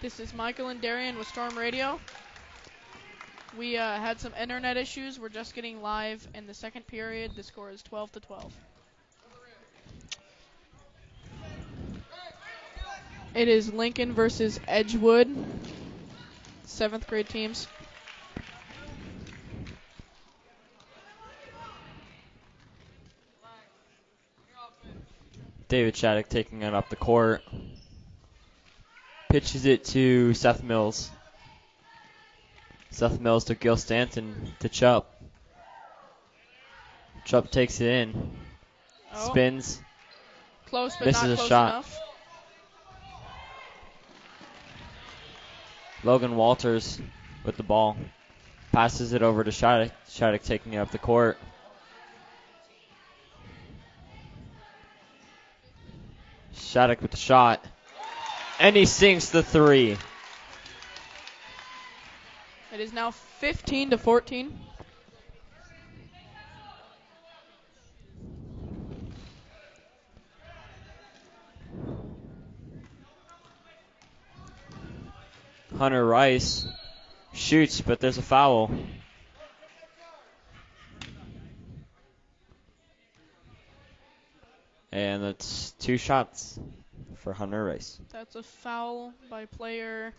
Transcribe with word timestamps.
This 0.00 0.18
is 0.18 0.32
Michael 0.32 0.68
and 0.68 0.80
Darian 0.80 1.18
with 1.18 1.28
Storm 1.28 1.58
Radio. 1.58 2.00
We 3.58 3.76
uh, 3.76 3.96
had 3.96 4.18
some 4.18 4.32
internet 4.40 4.78
issues. 4.78 5.20
We're 5.20 5.28
just 5.28 5.54
getting 5.54 5.82
live 5.82 6.26
in 6.34 6.46
the 6.46 6.54
second 6.54 6.86
period. 6.86 7.32
The 7.36 7.42
score 7.42 7.70
is 7.70 7.82
12 7.82 8.12
to 8.12 8.20
12. 8.20 8.52
It 13.34 13.48
is 13.48 13.74
Lincoln 13.74 14.14
versus 14.14 14.58
Edgewood. 14.66 15.28
Seventh 16.64 17.06
grade 17.06 17.28
teams. 17.28 17.68
David 25.68 25.94
Shattuck 25.94 26.30
taking 26.30 26.62
it 26.62 26.72
up 26.72 26.88
the 26.88 26.96
court. 26.96 27.42
Pitches 29.30 29.64
it 29.64 29.84
to 29.84 30.34
Seth 30.34 30.64
Mills. 30.64 31.08
Seth 32.90 33.20
Mills 33.20 33.44
to 33.44 33.54
Gil 33.54 33.76
Stanton 33.76 34.52
to 34.58 34.68
Chubb. 34.68 35.06
Chubb 37.24 37.48
takes 37.48 37.80
it 37.80 37.86
in. 37.86 38.32
Oh, 39.14 39.28
Spins. 39.28 39.80
close, 40.66 40.96
but 40.96 41.06
misses 41.06 41.22
not 41.22 41.30
a 41.32 41.48
shot. 41.48 41.68
enough. 41.74 42.00
Logan 46.02 46.34
Walters 46.34 47.00
with 47.44 47.56
the 47.56 47.62
ball. 47.62 47.96
Passes 48.72 49.12
it 49.12 49.22
over 49.22 49.44
to 49.44 49.52
Shattuck. 49.52 49.92
Shattuck 50.08 50.42
taking 50.42 50.72
it 50.72 50.78
up 50.78 50.90
the 50.90 50.98
court. 50.98 51.38
Shattuck 56.52 57.00
with 57.00 57.12
the 57.12 57.16
shot. 57.16 57.64
And 58.60 58.76
he 58.76 58.84
sinks 58.84 59.30
the 59.30 59.42
three. 59.42 59.96
It 62.74 62.78
is 62.80 62.92
now 62.92 63.10
15 63.10 63.90
to 63.90 63.98
14. 63.98 64.58
Hunter 75.78 76.04
Rice 76.04 76.66
shoots, 77.32 77.80
but 77.80 77.98
there's 77.98 78.18
a 78.18 78.22
foul. 78.22 78.70
And 84.92 85.24
that's 85.24 85.70
two 85.78 85.96
shots 85.96 86.60
for 87.20 87.32
Hunter 87.32 87.64
Rice. 87.64 87.98
That's 88.12 88.34
a 88.34 88.42
foul 88.42 89.12
by 89.28 89.46
player 89.46 90.12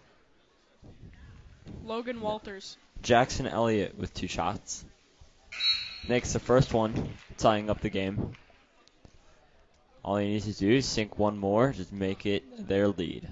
Logan 1.83 2.21
Walters. 2.21 2.77
Jackson 3.02 3.47
Elliott 3.47 3.97
with 3.97 4.13
two 4.13 4.27
shots. 4.27 4.85
Makes 6.08 6.33
the 6.33 6.39
first 6.39 6.73
one, 6.73 7.09
tying 7.38 7.69
up 7.69 7.81
the 7.81 7.89
game. 7.89 8.33
All 10.03 10.17
he 10.17 10.27
needs 10.27 10.45
to 10.45 10.53
do 10.53 10.71
is 10.77 10.85
sink 10.85 11.19
one 11.19 11.38
more 11.38 11.73
to 11.73 11.85
make 11.91 12.25
it 12.25 12.67
their 12.67 12.88
lead. 12.88 13.27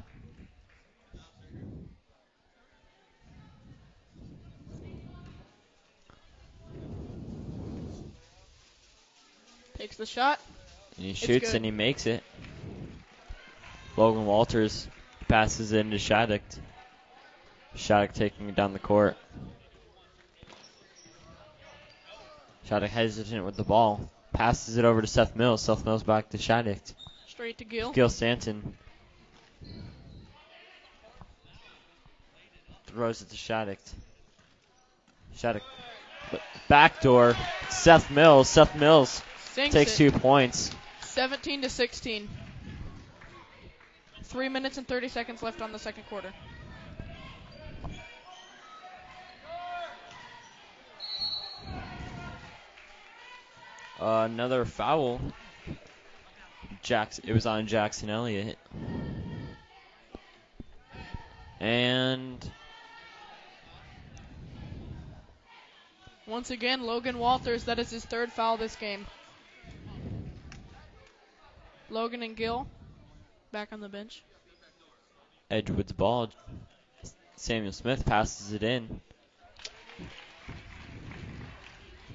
Takes 9.78 9.98
the 9.98 10.06
shot. 10.06 10.40
And 10.98 11.06
he 11.06 11.14
shoots 11.14 11.54
and 11.54 11.64
he 11.64 11.72
makes 11.72 12.06
it. 12.06 12.24
Logan 14.00 14.26
Walters 14.26 14.88
passes 15.28 15.74
it 15.74 15.80
into 15.82 15.98
Shattuck. 15.98 16.40
Shattuck 17.76 18.14
taking 18.14 18.48
it 18.48 18.56
down 18.56 18.72
the 18.72 18.80
court. 18.80 19.18
Shattuck 22.64 22.90
hesitant 22.90 23.44
with 23.44 23.58
the 23.58 23.66
ball. 23.66 24.10
Passes 24.32 24.78
it 24.78 24.86
over 24.86 25.02
to 25.02 25.08
Seth 25.08 25.36
Mills. 25.36 25.62
Seth 25.62 25.84
Mills 25.84 26.04
back 26.04 26.30
to 26.30 26.38
Shattuck. 26.38 26.78
Straight 27.28 27.58
to 27.58 27.66
Gill. 27.66 27.92
Gil 27.92 28.08
Stanton. 28.08 28.78
Throws 32.88 33.22
it 33.22 33.30
to 33.32 33.36
Shattuck. 33.36 33.80
Shattuck. 35.36 35.64
Backdoor. 36.70 37.36
Seth 37.68 38.10
Mills. 38.10 38.48
Seth 38.48 38.78
Mills 38.78 39.22
Sinks 39.52 39.74
takes 39.74 39.96
it. 39.96 39.98
two 39.98 40.18
points. 40.18 40.72
17 41.02 41.64
to 41.64 41.70
16. 41.70 42.30
Three 44.30 44.48
minutes 44.48 44.78
and 44.78 44.88
30 44.88 45.08
seconds 45.08 45.42
left 45.42 45.60
on 45.60 45.72
the 45.72 45.80
second 45.80 46.04
quarter. 46.04 46.32
Uh, 54.00 54.28
another 54.30 54.66
foul. 54.66 55.20
Jackson. 56.84 57.26
It 57.28 57.34
was 57.34 57.48
on 57.48 57.66
Jackson 57.66 58.12
Elliott. 58.12 58.60
And 61.60 62.52
Once 66.28 66.52
again, 66.52 66.84
Logan 66.84 67.18
Walters, 67.18 67.64
that 67.64 67.80
is 67.80 67.90
his 67.90 68.06
third 68.06 68.32
foul 68.32 68.58
this 68.58 68.76
game. 68.76 69.08
Logan 71.90 72.22
and 72.22 72.36
Gil 72.36 72.68
back 73.52 73.70
on 73.72 73.82
the 73.82 73.90
bench. 73.90 74.24
Edgewood's 75.50 75.92
ball. 75.92 76.30
Samuel 77.36 77.72
Smith 77.72 78.06
passes 78.06 78.54
it 78.54 78.64
in. 78.64 79.02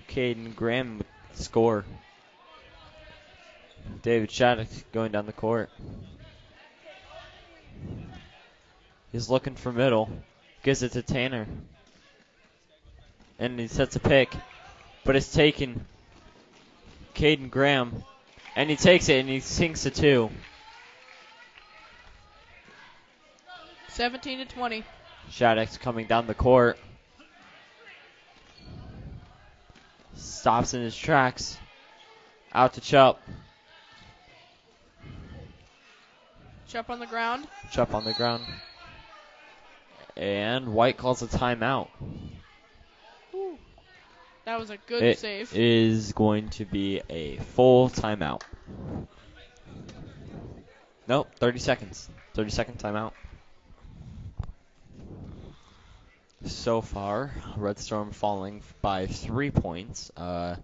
Caden 0.09 0.55
Graham 0.55 1.03
score. 1.33 1.85
David 4.03 4.31
Shattuck 4.31 4.69
going 4.93 5.13
down 5.13 5.27
the 5.27 5.33
court. 5.33 5.71
He's 9.11 9.29
looking 9.29 9.57
for 9.57 9.73
middle. 9.73 10.09
Gives 10.63 10.83
it 10.83 10.93
to 10.93 11.03
Tanner. 11.03 11.47
And 13.39 13.59
he 13.59 13.67
sets 13.67 13.97
a 13.97 14.01
pick. 14.01 14.33
But 15.05 15.17
it's 15.17 15.33
taken. 15.33 15.85
Caden 17.15 17.51
Graham. 17.51 18.05
And 18.55 18.71
he 18.71 18.77
takes 18.77 19.09
it 19.09 19.19
and 19.19 19.29
he 19.29 19.41
sinks 19.41 19.85
a 19.87 19.91
two. 19.91 20.31
17 23.95 24.39
to 24.39 24.45
20. 24.45 24.85
Shattuck's 25.31 25.79
coming 25.79 26.07
down 26.07 26.27
the 26.27 26.35
court. 26.35 26.79
Stops 30.15 30.75
in 30.75 30.83
his 30.83 30.97
tracks. 30.97 31.57
Out 32.53 32.75
to 32.75 32.81
Chupp. 32.81 33.19
Chupp 36.69 36.91
on 36.91 36.99
the 36.99 37.07
ground. 37.07 37.47
Chupp 37.73 37.95
on 37.95 38.05
the 38.05 38.13
ground. 38.15 38.45
And 40.17 40.75
White 40.75 40.97
calls 40.97 41.23
a 41.23 41.27
timeout. 41.27 41.89
Ooh. 43.35 43.59
That 44.45 44.59
was 44.59 44.71
a 44.71 44.77
good 44.77 45.03
It 45.03 45.19
save. 45.19 45.53
is 45.57 46.13
going 46.13 46.51
to 46.51 46.65
be 46.65 47.01
a 47.09 47.37
full 47.39 47.89
timeout. 47.89 48.43
Nope, 51.09 51.29
30 51.39 51.59
seconds. 51.61 52.09
30 52.35 52.51
second 52.51 52.79
timeout. 52.79 53.13
So 56.45 56.83
far, 56.83 57.33
Red 57.57 57.79
Storm 57.79 58.11
falling 58.11 58.63
by 58.83 59.07
three 59.07 59.51
points. 59.51 60.11
Uh, 60.15 60.57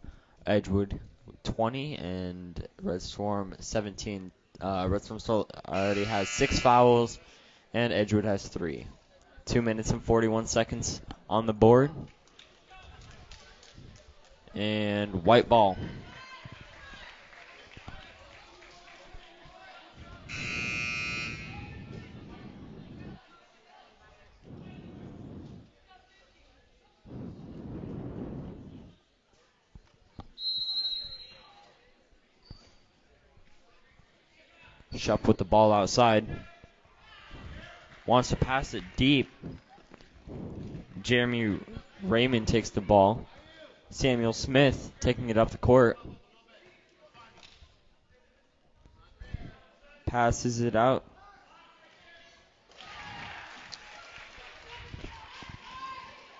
Edgewood 0.46 1.00
20 1.44 1.96
and 1.96 2.68
Red 2.82 3.00
Storm 3.00 3.54
17. 3.58 4.30
Uh, 4.60 4.86
Red 4.90 5.02
Storm 5.02 5.20
still 5.20 5.48
already 5.66 6.04
has 6.04 6.28
six 6.28 6.58
fouls, 6.58 7.18
and 7.72 7.94
Edgewood 7.94 8.26
has 8.26 8.46
three. 8.46 8.86
Two 9.46 9.62
minutes 9.62 9.90
and 9.90 10.04
41 10.04 10.48
seconds 10.48 11.00
on 11.30 11.46
the 11.46 11.54
board. 11.54 11.90
And 14.54 15.24
white 15.24 15.48
ball. 15.48 15.78
Bishop 35.00 35.26
with 35.26 35.38
the 35.38 35.46
ball 35.46 35.72
outside. 35.72 36.26
Wants 38.04 38.28
to 38.28 38.36
pass 38.36 38.74
it 38.74 38.84
deep. 38.96 39.30
Jeremy 41.00 41.58
Raymond 42.02 42.46
takes 42.46 42.68
the 42.68 42.82
ball. 42.82 43.24
Samuel 43.88 44.34
Smith 44.34 44.92
taking 45.00 45.30
it 45.30 45.38
up 45.38 45.52
the 45.52 45.56
court. 45.56 45.98
Passes 50.04 50.60
it 50.60 50.76
out. 50.76 51.02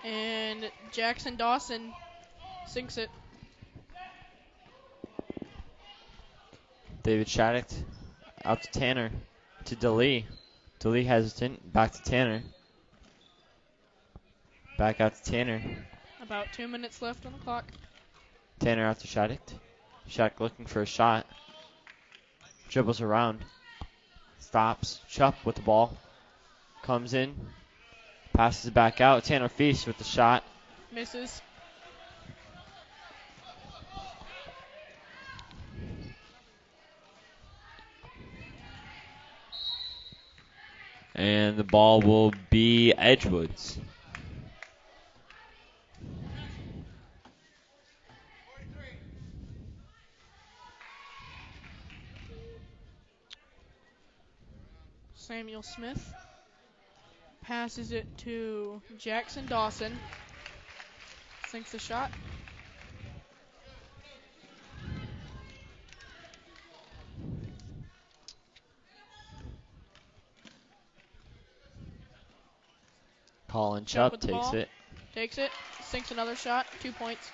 And 0.05 0.71
Jackson 0.93 1.37
Dawson 1.37 1.95
sinks 2.67 2.99
it. 2.99 3.09
David 7.03 7.27
Shattuck 7.27 7.65
out 8.45 8.63
to 8.63 8.71
Tanner. 8.71 9.11
To 9.67 9.77
DeLee. 9.77 10.25
DeLee 10.81 11.05
hesitant. 11.05 11.73
Back 11.73 11.93
to 11.93 12.03
Tanner. 12.03 12.43
Back 14.79 15.01
out 15.01 15.15
to 15.15 15.31
Tanner. 15.31 15.63
About 16.23 16.47
two 16.53 16.69
minutes 16.69 17.03
left 17.03 17.27
on 17.27 17.33
the 17.33 17.39
clock. 17.39 17.65
Tanner 18.59 18.87
out 18.87 19.01
to 19.01 19.07
Shattuck. 19.07 19.41
Shattuck 20.07 20.41
looking 20.41 20.67
for 20.67 20.83
a 20.83 20.87
shot. 20.87 21.27
Dribbles 22.69 23.01
around. 23.01 23.45
Stops. 24.39 25.01
Chupp 25.11 25.35
with 25.45 25.57
the 25.57 25.63
ball. 25.63 25.97
Comes 26.83 27.15
in. 27.15 27.35
Passes 28.33 28.67
it 28.67 28.75
back 28.75 29.01
out. 29.01 29.25
Tanner 29.25 29.49
Feast 29.49 29.87
with 29.87 29.99
the 29.99 30.05
shot. 30.05 30.45
Misses. 30.93 31.43
And 41.51 41.59
the 41.59 41.65
ball 41.65 42.01
will 42.01 42.33
be 42.49 42.95
Edgewood's. 42.97 43.77
Samuel 55.17 55.65
Smith 55.65 56.15
passes 57.43 57.91
it 57.91 58.07
to 58.19 58.81
Jackson 58.97 59.45
Dawson. 59.49 59.99
Sinks 61.49 61.73
the 61.73 61.81
shot. 61.81 62.13
Colin 73.51 73.85
Chupp 73.85 73.95
Chupp 73.95 74.13
with 74.13 74.21
the 74.21 74.27
takes 74.29 74.39
ball. 74.39 74.55
it. 74.55 74.69
Takes 75.13 75.39
it. 75.39 75.51
Sinks 75.83 76.13
another 76.13 76.37
shot. 76.37 76.67
Two 76.81 76.93
points. 76.93 77.31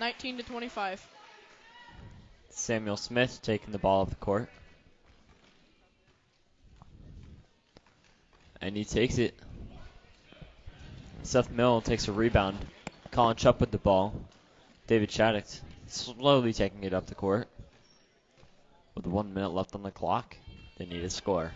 19 0.00 0.38
to 0.38 0.42
25. 0.42 1.06
Samuel 2.48 2.96
Smith 2.96 3.40
taking 3.42 3.72
the 3.72 3.78
ball 3.78 4.02
off 4.02 4.08
the 4.08 4.16
court. 4.16 4.48
And 8.62 8.76
he 8.76 8.84
takes 8.84 9.18
it. 9.18 9.34
Seth 11.22 11.50
Mill 11.50 11.82
takes 11.82 12.08
a 12.08 12.12
rebound. 12.12 12.56
Colin 13.10 13.36
Chup 13.36 13.60
with 13.60 13.70
the 13.70 13.78
ball. 13.78 14.14
David 14.86 15.10
Shattuck 15.10 15.44
slowly 15.86 16.54
taking 16.54 16.82
it 16.84 16.94
up 16.94 17.06
the 17.06 17.14
court. 17.14 17.46
With 18.94 19.06
one 19.06 19.34
minute 19.34 19.50
left 19.50 19.74
on 19.74 19.82
the 19.82 19.90
clock, 19.90 20.34
they 20.78 20.86
need 20.86 21.04
a 21.04 21.10
score. 21.10 21.52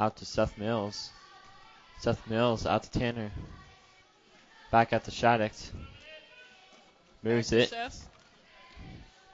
Out 0.00 0.16
to 0.16 0.24
Seth 0.24 0.56
Mills. 0.56 1.10
Seth 2.00 2.26
Mills 2.26 2.64
out 2.64 2.84
to 2.84 2.90
Tanner. 2.90 3.30
Back 4.70 4.94
out 4.94 5.04
to 5.04 5.10
Shattuck. 5.10 5.52
Moves 7.22 7.52
it 7.52 7.68
Seth. 7.68 8.08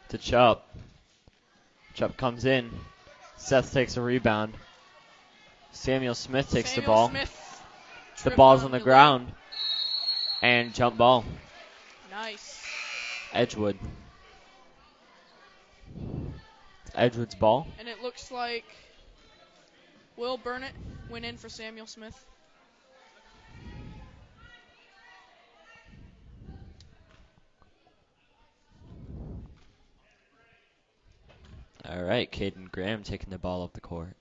to 0.08 0.18
Chupp. 0.18 0.62
Chupp 1.94 2.16
comes 2.16 2.44
in. 2.44 2.68
Seth 3.36 3.72
takes 3.72 3.96
a 3.96 4.02
rebound. 4.02 4.54
Samuel 5.70 6.16
Smith 6.16 6.50
takes 6.50 6.74
the 6.74 6.82
ball. 6.82 7.10
Smith 7.10 7.62
the 8.24 8.30
ball's 8.30 8.64
on 8.64 8.72
the 8.72 8.78
the 8.78 8.84
ground. 8.84 9.32
And 10.42 10.74
jump 10.74 10.96
ball. 10.96 11.24
Nice. 12.10 12.60
Edgewood. 13.32 13.78
It's 16.86 16.94
Edgewood's 16.96 17.36
ball. 17.36 17.68
And 17.78 17.86
it 17.86 18.02
looks 18.02 18.32
like 18.32 18.64
Will 20.16 20.38
Burnett 20.38 20.72
went 21.10 21.24
in 21.24 21.36
for 21.36 21.48
Samuel 21.48 21.86
Smith. 21.86 22.24
All 31.88 32.02
right, 32.02 32.30
Caden 32.30 32.72
Graham 32.72 33.02
taking 33.04 33.30
the 33.30 33.38
ball 33.38 33.62
up 33.62 33.72
the 33.74 33.80
court. 33.80 34.16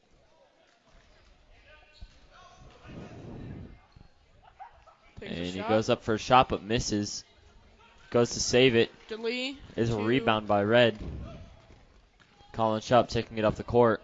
Takes 5.19 5.31
And 5.31 5.45
he 5.47 5.61
goes 5.61 5.89
up 5.89 6.03
for 6.03 6.13
a 6.13 6.19
shot 6.19 6.49
but 6.49 6.61
misses. 6.61 7.23
Goes 8.11 8.31
to 8.31 8.39
save 8.39 8.75
it. 8.75 8.91
DeLee. 9.09 9.57
Is 9.75 9.89
a 9.89 9.97
rebound 9.97 10.47
by 10.47 10.63
Red. 10.63 10.97
Colin 12.53 12.81
Chupp 12.81 13.09
taking 13.09 13.37
it 13.37 13.45
off 13.45 13.55
the 13.55 13.63
court. 13.63 14.01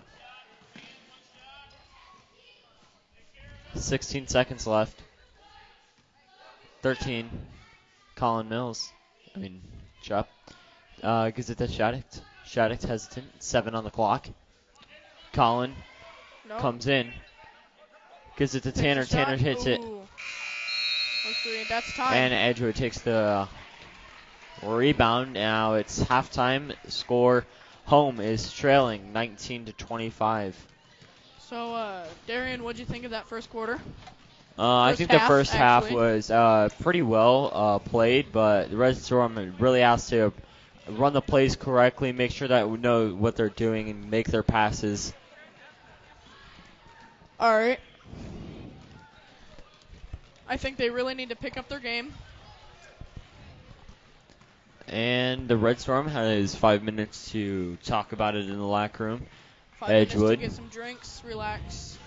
16 3.82 4.28
seconds 4.28 4.68
left. 4.68 5.02
13. 6.82 7.30
Colin 8.16 8.50
Mills. 8.50 8.92
I 9.36 9.40
mean, 9.40 9.62
Chupp. 10.04 10.28
Uh, 11.02 11.30
gives 11.32 11.50
it 11.50 11.58
to 11.58 11.68
Shattuck. 11.68 12.04
Shattuck 12.46 12.82
hesitant. 12.82 13.28
Seven 13.40 13.76
on 13.76 13.84
the 13.84 13.90
clock. 13.90 14.28
Colin 15.34 15.76
No. 16.48 16.58
comes 16.60 16.88
in. 16.88 17.12
Gives 18.38 18.56
it 18.56 18.64
to 18.64 18.72
Tanner. 18.72 19.06
Tanner 19.06 19.38
hits 19.38 19.66
it. 19.66 19.80
Ooh. 19.80 20.02
Look 21.28 21.36
three. 21.44 21.64
That's 21.70 21.94
time. 21.94 22.14
And 22.14 22.34
Edgewood 22.34 22.76
takes 22.76 23.00
the 23.02 23.48
rebound. 24.64 25.34
Now 25.34 25.74
it's 25.76 26.02
halftime. 26.04 26.76
Score 26.88 27.46
home 27.86 28.20
is 28.20 28.52
trailing 28.52 29.14
19 29.14 29.66
to 29.66 29.74
25. 29.74 30.68
So, 31.52 31.76
uh, 31.76 32.06
Darian, 32.28 32.64
what'd 32.64 32.80
you 32.80 32.86
think 32.86 33.04
of 33.04 33.12
that 33.12 33.28
first 33.28 33.50
quarter? 33.50 33.78
Uh, 34.58 34.80
I 34.80 34.92
First 34.92 34.98
think 35.00 35.12
the 35.12 35.20
half, 35.20 35.28
first 35.28 35.52
half 35.52 35.92
was 35.92 36.32
uh, 36.32 36.70
pretty 36.80 37.02
well 37.02 37.52
uh, 37.54 37.80
played, 37.80 38.32
but 38.32 38.70
the 38.70 38.78
Red 38.78 38.96
Storm 38.96 39.56
really 39.60 39.82
has 39.82 40.08
to 40.12 40.32
run 40.88 41.12
the 41.12 41.22
plays 41.22 41.58
correctly, 41.58 42.14
make 42.14 42.32
sure 42.32 42.48
that 42.48 42.70
we 42.70 42.78
know 42.78 43.10
what 43.10 43.36
they're 43.36 43.50
doing, 43.50 43.90
and 43.90 44.10
make 44.10 44.28
their 44.28 44.44
passes. 44.44 45.14
All 47.38 47.52
right. 47.52 47.80
I 50.48 50.56
think 50.56 50.78
they 50.78 50.90
really 50.90 51.16
need 51.16 51.30
to 51.30 51.36
pick 51.36 51.58
up 51.58 51.68
their 51.68 51.80
game. 51.80 52.14
And 54.88 55.50
the 55.50 55.58
Red 55.58 55.82
Storm 55.82 56.08
has 56.08 56.56
five 56.56 56.82
minutes 56.82 57.32
to 57.32 57.76
talk 57.84 58.14
about 58.14 58.36
it 58.36 58.50
in 58.50 58.58
the 58.58 58.64
locker 58.66 59.04
room. 59.04 59.28
Five 59.82 59.90
Edgewood. 59.90 60.40
get 60.40 60.52
some 60.52 60.68
drinks, 60.68 61.24
relax. 61.26 61.98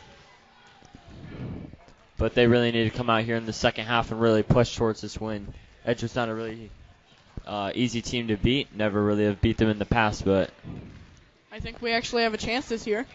But 2.17 2.35
they 2.35 2.47
really 2.47 2.71
need 2.71 2.85
to 2.85 2.97
come 2.97 3.11
out 3.11 3.25
here 3.25 3.35
in 3.35 3.47
the 3.47 3.53
second 3.53 3.87
half 3.87 4.13
and 4.13 4.21
really 4.21 4.45
push 4.45 4.77
towards 4.77 5.01
this 5.01 5.21
win. 5.21 5.53
Edgewood's 5.85 6.15
not 6.15 6.29
a 6.29 6.35
really 6.35 6.71
uh, 7.45 7.73
easy 7.75 8.01
team 8.01 8.29
to 8.29 8.37
beat. 8.37 8.73
Never 8.77 9.03
really 9.03 9.25
have 9.25 9.41
beat 9.41 9.57
them 9.57 9.69
in 9.69 9.81
the 9.81 9.85
past, 9.85 10.25
but 10.25 10.51
I 11.51 11.59
think 11.59 11.83
we 11.83 11.91
actually 11.91 12.23
have 12.23 12.33
a 12.33 12.37
chance 12.37 12.69
this 12.69 12.87
year. 12.87 13.07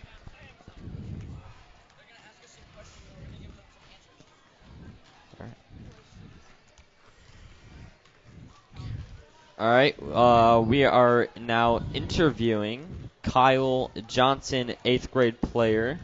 all 9.57 9.69
right. 9.69 9.95
Uh, 10.01 10.59
we 10.59 10.83
are 10.83 11.29
now 11.39 11.81
interviewing 11.93 12.98
Kyle 13.31 13.91
Johnson, 14.07 14.73
eighth 14.85 15.11
grade 15.11 15.39
player, 15.41 15.99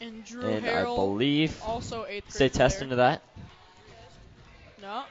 And 0.00 0.24
Drew 0.24 0.48
and 0.48 0.66
I 0.66 0.84
believe 0.84 1.60
also 1.64 2.04
eighth 2.08 2.24
grade 2.24 2.32
say 2.32 2.48
test 2.48 2.76
player. 2.76 2.84
into 2.84 2.96
that. 2.96 3.22
No. 4.80 5.02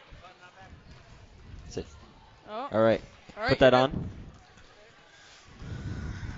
Say- 1.69 1.83
Oh. 2.49 2.67
All 2.71 2.81
right. 2.81 3.01
All 3.37 3.43
right, 3.43 3.49
Put 3.49 3.59
that 3.59 3.73
on. 3.75 4.09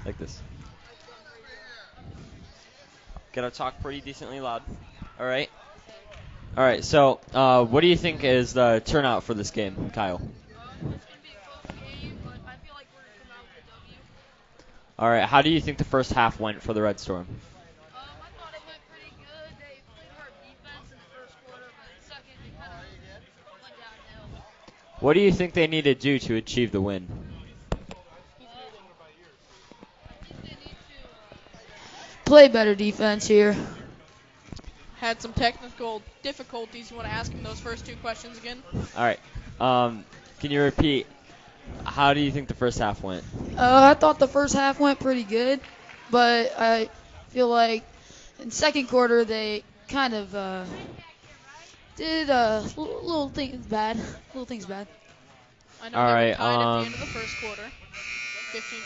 Like 0.05 0.17
this. 0.17 0.41
Gotta 3.33 3.49
talk 3.51 3.81
pretty 3.81 4.01
decently 4.01 4.41
loud. 4.41 4.61
All 5.19 5.25
right. 5.25 5.49
All 6.57 6.63
right. 6.65 6.83
So, 6.83 7.21
uh, 7.33 7.63
what 7.63 7.79
do 7.81 7.87
you 7.87 7.95
think 7.95 8.23
is 8.25 8.51
the 8.53 8.81
turnout 8.83 9.23
for 9.23 9.33
this 9.33 9.51
game, 9.51 9.89
Kyle? 9.93 10.15
Um, 10.15 10.23
it's 10.93 11.05
gonna 11.05 11.21
be 11.23 11.29
a 11.29 11.47
close 11.47 11.79
game, 12.01 12.19
but 12.25 12.33
I 12.45 12.55
feel 12.65 12.73
like 12.73 12.87
we're 12.93 12.99
gonna 12.99 13.23
come 13.23 13.31
out 13.37 13.45
with 13.55 13.63
a 13.63 13.71
W. 13.71 13.97
All 15.01 15.09
right. 15.09 15.23
How 15.25 15.41
do 15.41 15.49
you 15.49 15.59
think 15.59 15.79
the 15.79 15.83
first 15.83 16.13
half 16.13 16.39
went 16.39 16.61
for 16.61 16.73
the 16.73 16.81
Red 16.83 16.99
Storm? 16.99 17.21
Um, 17.21 17.27
I 17.95 17.99
thought 18.39 18.53
it 18.53 18.61
went 18.67 18.79
pretty 18.87 19.15
good. 19.17 19.49
They 19.57 19.81
played 19.89 20.11
hard 20.15 20.31
defense 20.43 20.91
in 20.91 20.97
the 20.97 21.09
first 21.17 21.33
quarter, 21.43 21.65
but 21.75 21.89
in 21.89 21.97
the 21.97 22.05
second 22.07 22.37
they 22.43 22.51
kind 22.59 22.71
of 22.71 23.61
went 23.63 23.73
downhill. 23.81 24.43
What 24.99 25.13
do 25.13 25.21
you 25.21 25.31
think 25.31 25.53
they 25.53 25.65
need 25.65 25.85
to 25.85 25.95
do 25.95 26.19
to 26.19 26.35
achieve 26.35 26.71
the 26.71 26.79
win? 26.81 27.07
I 27.09 27.75
think 30.23 30.41
they 30.43 30.49
need 30.49 30.57
to. 30.59 30.69
Uh, 30.69 31.35
Play 32.25 32.47
better 32.47 32.75
defense 32.75 33.25
here. 33.27 33.55
had 34.97 35.19
some 35.19 35.33
technical 35.33 36.03
difficulties. 36.21 36.91
You 36.91 36.97
want 36.97 37.09
to 37.09 37.13
ask 37.13 37.31
him 37.31 37.41
those 37.41 37.59
first 37.59 37.87
two 37.87 37.95
questions 37.97 38.37
again? 38.37 38.61
All 38.95 39.03
right. 39.03 39.19
Um, 39.59 40.05
can 40.39 40.51
you 40.51 40.61
repeat? 40.61 41.07
How 41.85 42.13
do 42.13 42.19
you 42.21 42.31
think 42.31 42.47
the 42.47 42.53
first 42.53 42.79
half 42.79 43.01
went? 43.03 43.23
Uh, 43.57 43.91
I 43.91 43.93
thought 43.93 44.19
the 44.19 44.27
first 44.27 44.53
half 44.53 44.79
went 44.79 44.99
pretty 44.99 45.23
good, 45.23 45.59
but 46.09 46.53
I 46.57 46.89
feel 47.29 47.47
like 47.49 47.83
in 48.39 48.51
second 48.51 48.87
quarter 48.87 49.25
they 49.25 49.63
kind 49.87 50.13
of 50.13 50.35
uh, 50.35 50.65
did 51.95 52.29
uh, 52.29 52.63
l- 52.77 53.05
little 53.05 53.29
things 53.29 53.65
bad. 53.65 53.97
Little 54.33 54.45
things 54.45 54.65
bad. 54.65 54.87
I 55.81 55.89
know 55.89 55.97
All 55.97 56.05
they 56.05 56.13
right, 56.13 56.29
were 56.29 56.31
tied 56.37 56.61
at 56.61 56.71
um, 56.71 56.81
the 56.81 56.85
end 56.85 56.93
of 56.95 56.99
the 56.99 57.07
first 57.07 57.39
quarter. 57.39 57.71
15. 58.51 58.81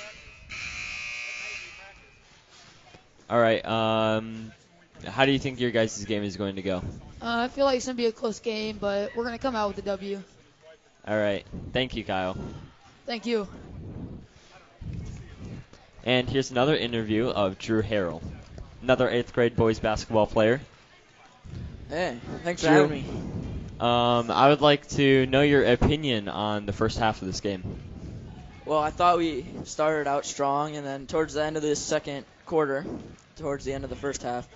All 3.30 3.40
right. 3.40 3.66
Um, 3.66 4.52
how 5.06 5.26
do 5.26 5.32
you 5.32 5.40
think 5.40 5.60
your 5.60 5.72
guys' 5.72 6.04
game 6.06 6.24
is 6.24 6.38
going 6.38 6.56
to 6.56 6.62
go? 6.62 6.78
Uh, 7.22 7.46
I 7.46 7.48
feel 7.48 7.66
like 7.66 7.78
it's 7.78 7.86
gonna 7.86 7.96
be 7.96 8.06
a 8.06 8.12
close 8.12 8.40
game, 8.40 8.78
but 8.80 9.16
we're 9.16 9.24
gonna 9.24 9.38
come 9.40 9.56
out 9.56 9.70
with 9.70 9.78
a 9.80 9.82
W. 9.82 10.22
All 11.08 11.18
right. 11.18 11.46
Thank 11.72 11.96
you, 11.96 12.04
Kyle. 12.04 12.36
Thank 13.06 13.26
you. 13.26 13.48
And 16.04 16.30
here's 16.30 16.52
another 16.52 16.76
interview 16.76 17.28
of 17.28 17.58
Drew 17.58 17.82
Harrell, 17.82 18.22
another 18.82 19.10
eighth 19.10 19.34
grade 19.34 19.56
boys 19.56 19.80
basketball 19.80 20.28
player. 20.28 20.62
Hey, 21.90 22.20
thanks 22.44 22.62
for 22.62 22.70
having 22.70 22.92
me. 22.92 23.06
Um, 23.80 24.32
I 24.32 24.50
would 24.50 24.62
like 24.62 24.88
to 24.90 25.26
know 25.26 25.42
your 25.42 25.64
opinion 25.66 26.30
on 26.30 26.66
the 26.66 26.74
first 26.74 26.98
half 26.98 27.22
of 27.22 27.28
this 27.28 27.42
game. 27.42 27.64
Well, 28.66 28.80
I 28.80 28.90
thought 28.90 29.18
we 29.18 29.46
started 29.66 30.08
out 30.08 30.26
strong, 30.26 30.76
and 30.76 30.86
then 30.86 31.06
towards 31.06 31.34
the 31.34 31.44
end 31.44 31.58
of 31.58 31.62
this 31.62 31.80
second 31.80 32.26
quarter, 32.46 32.86
towards 33.38 33.66
the 33.66 33.74
end 33.74 33.84
of 33.84 33.90
the 33.90 33.96
first 33.96 34.24
half, 34.24 34.48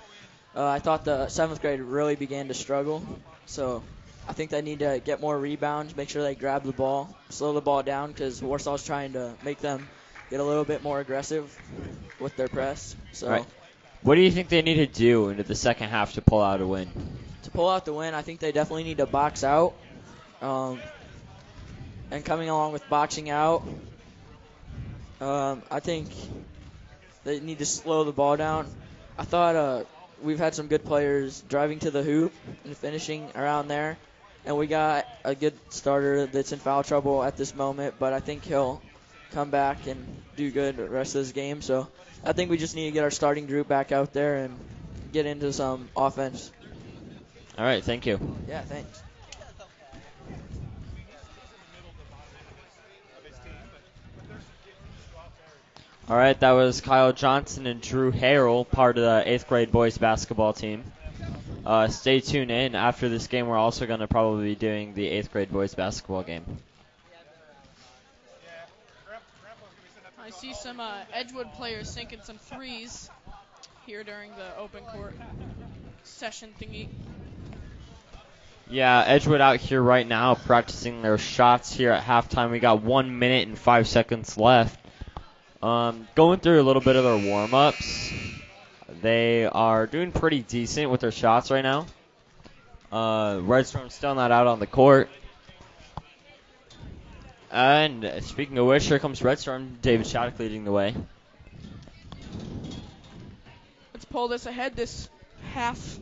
uh, 0.55 0.65
I 0.65 0.79
thought 0.79 1.05
the 1.05 1.27
seventh 1.27 1.61
grade 1.61 1.79
really 1.79 2.15
began 2.15 2.47
to 2.47 2.53
struggle. 2.53 3.03
So 3.45 3.83
I 4.29 4.33
think 4.33 4.51
they 4.51 4.61
need 4.61 4.79
to 4.79 5.01
get 5.03 5.19
more 5.19 5.37
rebounds, 5.37 5.97
make 5.97 6.07
sure 6.07 6.21
they 6.21 6.35
grab 6.35 6.63
the 6.63 6.71
ball, 6.71 7.13
slow 7.29 7.53
the 7.53 7.61
ball 7.61 7.81
down, 7.81 8.11
because 8.11 8.41
Warsaw's 8.41 8.85
trying 8.85 9.13
to 9.13 9.33
make 9.43 9.59
them 9.59 9.87
get 10.29 10.39
a 10.39 10.43
little 10.43 10.63
bit 10.63 10.83
more 10.83 10.99
aggressive 10.99 11.51
with 12.19 12.35
their 12.37 12.47
press. 12.47 12.95
So 13.11 13.29
Right. 13.29 13.45
What 14.01 14.15
do 14.15 14.21
you 14.21 14.31
think 14.31 14.47
they 14.47 14.61
need 14.61 14.75
to 14.75 14.85
do 14.85 15.29
into 15.29 15.43
the 15.43 15.55
second 15.55 15.89
half 15.89 16.13
to 16.13 16.21
pull 16.21 16.41
out 16.41 16.61
a 16.61 16.67
win? 16.67 16.89
to 17.43 17.51
pull 17.51 17.67
out 17.67 17.85
the 17.85 17.93
win, 17.93 18.13
I 18.13 18.21
think 18.21 18.39
they 18.39 18.51
definitely 18.51 18.83
need 18.83 18.97
to 18.97 19.05
box 19.07 19.43
out. 19.43 19.73
Um, 20.41 20.79
and 22.11 22.23
coming 22.23 22.49
along 22.49 22.73
with 22.73 22.87
boxing 22.87 23.29
out, 23.29 23.63
um, 25.19 25.63
I 25.71 25.79
think 25.79 26.09
they 27.23 27.39
need 27.39 27.59
to 27.59 27.65
slow 27.65 28.03
the 28.03 28.11
ball 28.11 28.37
down. 28.37 28.67
I 29.17 29.23
thought 29.23 29.55
uh, 29.55 29.83
we've 30.21 30.39
had 30.39 30.53
some 30.53 30.67
good 30.67 30.85
players 30.85 31.41
driving 31.49 31.79
to 31.79 31.91
the 31.91 32.03
hoop 32.03 32.33
and 32.63 32.77
finishing 32.77 33.29
around 33.35 33.67
there, 33.67 33.97
and 34.45 34.57
we 34.57 34.67
got 34.67 35.05
a 35.23 35.35
good 35.35 35.53
starter 35.69 36.25
that's 36.25 36.51
in 36.51 36.59
foul 36.59 36.83
trouble 36.83 37.23
at 37.23 37.37
this 37.37 37.55
moment, 37.55 37.95
but 37.99 38.13
I 38.13 38.19
think 38.19 38.43
he'll 38.43 38.81
come 39.31 39.49
back 39.49 39.87
and 39.87 40.05
do 40.35 40.51
good 40.51 40.77
the 40.77 40.89
rest 40.89 41.15
of 41.15 41.21
this 41.21 41.31
game. 41.31 41.61
So 41.61 41.87
I 42.23 42.33
think 42.33 42.49
we 42.49 42.57
just 42.57 42.75
need 42.75 42.85
to 42.85 42.91
get 42.91 43.03
our 43.03 43.11
starting 43.11 43.47
group 43.47 43.67
back 43.67 43.91
out 43.91 44.13
there 44.13 44.37
and 44.37 44.57
get 45.13 45.25
into 45.25 45.53
some 45.53 45.89
offense. 45.95 46.51
All 47.57 47.65
right. 47.65 47.83
Thank 47.83 48.05
you. 48.05 48.19
Yeah, 48.47 48.61
thanks. 48.61 49.03
All 56.09 56.17
right, 56.17 56.39
that 56.39 56.53
was 56.53 56.81
Kyle 56.81 57.13
Johnson 57.13 57.67
and 57.67 57.79
Drew 57.79 58.11
Harrell, 58.11 58.67
part 58.67 58.97
of 58.97 59.03
the 59.03 59.31
eighth 59.31 59.47
grade 59.47 59.71
boys 59.71 59.99
basketball 59.99 60.53
team. 60.53 60.83
Uh, 61.65 61.87
stay 61.87 62.19
tuned 62.19 62.51
in. 62.51 62.75
After 62.75 63.09
this 63.09 63.27
game, 63.27 63.47
we're 63.47 63.57
also 63.57 63.85
going 63.85 63.99
to 63.99 64.07
probably 64.07 64.49
be 64.49 64.55
doing 64.55 64.93
the 64.93 65.07
eighth 65.07 65.31
grade 65.31 65.51
boys 65.51 65.75
basketball 65.75 66.23
game. 66.23 66.43
I 70.21 70.29
see 70.31 70.53
some 70.53 70.79
uh, 70.79 70.99
Edgewood 71.13 71.51
players 71.53 71.89
sinking 71.89 72.21
some 72.23 72.37
threes 72.37 73.09
here 73.85 74.03
during 74.03 74.31
the 74.31 74.57
open 74.57 74.83
court 74.83 75.15
session 76.03 76.53
thingy. 76.61 76.87
Yeah, 78.69 79.03
Edgewood 79.07 79.41
out 79.41 79.57
here 79.57 79.81
right 79.81 80.07
now 80.07 80.35
practicing 80.35 81.01
their 81.01 81.17
shots 81.17 81.73
here 81.73 81.91
at 81.91 82.03
halftime. 82.03 82.51
We 82.51 82.59
got 82.59 82.83
one 82.83 83.17
minute 83.17 83.47
and 83.47 83.57
five 83.57 83.87
seconds 83.87 84.37
left. 84.37 84.79
Um, 85.63 86.07
going 86.13 86.39
through 86.39 86.61
a 86.61 86.63
little 86.63 86.81
bit 86.81 86.95
of 86.95 87.03
their 87.03 87.17
warm 87.17 87.53
ups. 87.53 88.11
They 89.01 89.45
are 89.45 89.87
doing 89.87 90.11
pretty 90.11 90.41
decent 90.41 90.89
with 90.89 91.01
their 91.01 91.11
shots 91.11 91.51
right 91.51 91.61
now. 91.61 91.85
Uh, 92.91 93.39
Red 93.41 93.67
Storm's 93.67 93.93
still 93.93 94.15
not 94.15 94.31
out 94.31 94.47
on 94.47 94.59
the 94.59 94.67
court. 94.67 95.09
And 97.51 98.21
speaking 98.21 98.57
of 98.57 98.65
which, 98.65 98.85
here 98.85 98.99
comes 98.99 99.21
Red 99.21 99.39
Storm. 99.39 99.77
David 99.81 100.05
Shattuck 100.05 100.37
leading 100.39 100.65
the 100.65 100.71
way. 100.71 100.93
Let's 103.93 104.05
pull 104.05 104.27
this 104.27 104.45
ahead 104.45 104.75
this 104.75 105.09
half. 105.53 105.99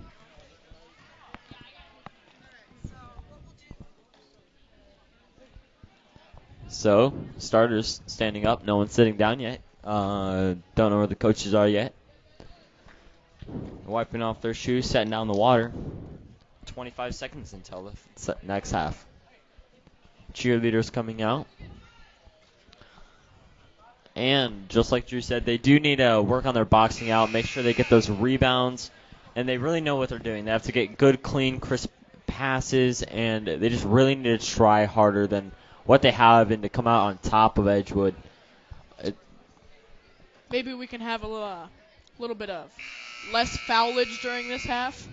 So, 6.70 7.14
starters 7.38 8.02
standing 8.08 8.46
up. 8.46 8.66
No 8.66 8.78
one's 8.78 8.92
sitting 8.92 9.18
down 9.18 9.40
yet. 9.40 9.62
Uh, 9.84 10.56
don't 10.76 10.92
know 10.92 10.98
where 10.98 11.08
the 11.08 11.16
coaches 11.16 11.54
are 11.54 11.68
yet. 11.68 11.94
Wiping 13.88 14.22
off 14.22 14.42
their 14.42 14.54
shoes, 14.54 14.90
setting 14.90 15.10
down 15.10 15.28
the 15.28 15.34
water. 15.34 15.72
25 16.66 17.16
seconds 17.16 17.54
until 17.54 17.92
the 18.16 18.36
next 18.44 18.72
half. 18.72 19.06
Cheerleaders 20.34 20.92
coming 20.92 21.22
out. 21.22 21.48
And 24.14 24.68
just 24.68 24.92
like 24.92 25.08
Drew 25.08 25.22
said, 25.22 25.46
they 25.46 25.58
do 25.58 25.80
need 25.80 25.98
to 25.98 26.22
work 26.22 26.46
on 26.46 26.54
their 26.54 26.66
boxing 26.66 27.12
out, 27.12 27.32
make 27.32 27.46
sure 27.46 27.64
they 27.64 27.74
get 27.74 27.90
those 27.90 28.10
rebounds, 28.10 28.92
and 29.36 29.48
they 29.48 29.58
really 29.58 29.80
know 29.80 29.96
what 29.96 30.10
they're 30.10 30.20
doing. 30.20 30.44
They 30.44 30.52
have 30.52 30.64
to 30.64 30.74
get 30.74 30.98
good, 30.98 31.24
clean, 31.24 31.62
crisp 31.62 31.90
passes, 32.26 33.04
and 33.04 33.48
they 33.48 33.70
just 33.70 33.86
really 33.86 34.16
need 34.16 34.40
to 34.40 34.46
try 34.46 34.84
harder 34.84 35.28
than 35.28 35.54
what 35.86 36.02
they 36.02 36.12
have 36.12 36.52
and 36.52 36.64
to 36.64 36.70
come 36.70 36.88
out 36.88 37.06
on 37.06 37.18
top 37.20 37.58
of 37.58 37.68
Edgewood. 37.68 38.16
Maybe 40.52 40.74
we 40.74 40.88
can 40.88 41.00
have 41.00 41.24
a 41.24 41.28
little, 41.28 41.44
uh, 41.44 41.68
little 42.20 42.36
bit 42.36 42.50
of 42.50 42.72
less 43.32 43.56
foulage 43.58 44.22
during 44.22 44.48
this 44.50 44.64
half. 44.64 45.08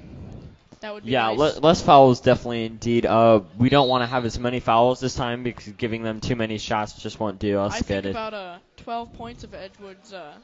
That 0.80 0.92
would 0.94 1.04
be 1.04 1.12
Yeah, 1.12 1.28
nice. 1.28 1.38
le- 1.38 1.60
less 1.60 1.80
fouls 1.82 2.20
definitely 2.20 2.66
indeed. 2.66 3.06
Uh, 3.06 3.40
we 3.58 3.68
don't 3.70 3.88
want 3.88 4.02
to 4.02 4.06
have 4.06 4.24
as 4.26 4.38
many 4.38 4.60
fouls 4.60 5.00
this 5.00 5.14
time 5.14 5.42
because 5.42 5.68
giving 5.72 6.02
them 6.02 6.20
too 6.20 6.36
many 6.36 6.58
shots 6.58 6.92
just 6.94 7.18
won't 7.18 7.38
do 7.38 7.58
us 7.58 7.74
I 7.74 7.78
good. 7.78 7.86
think 8.04 8.06
about 8.06 8.34
uh, 8.34 8.58
12 8.78 9.12
points 9.14 9.44
of 9.44 9.54
Edgewood's 9.54 10.12
uh, 10.12 10.34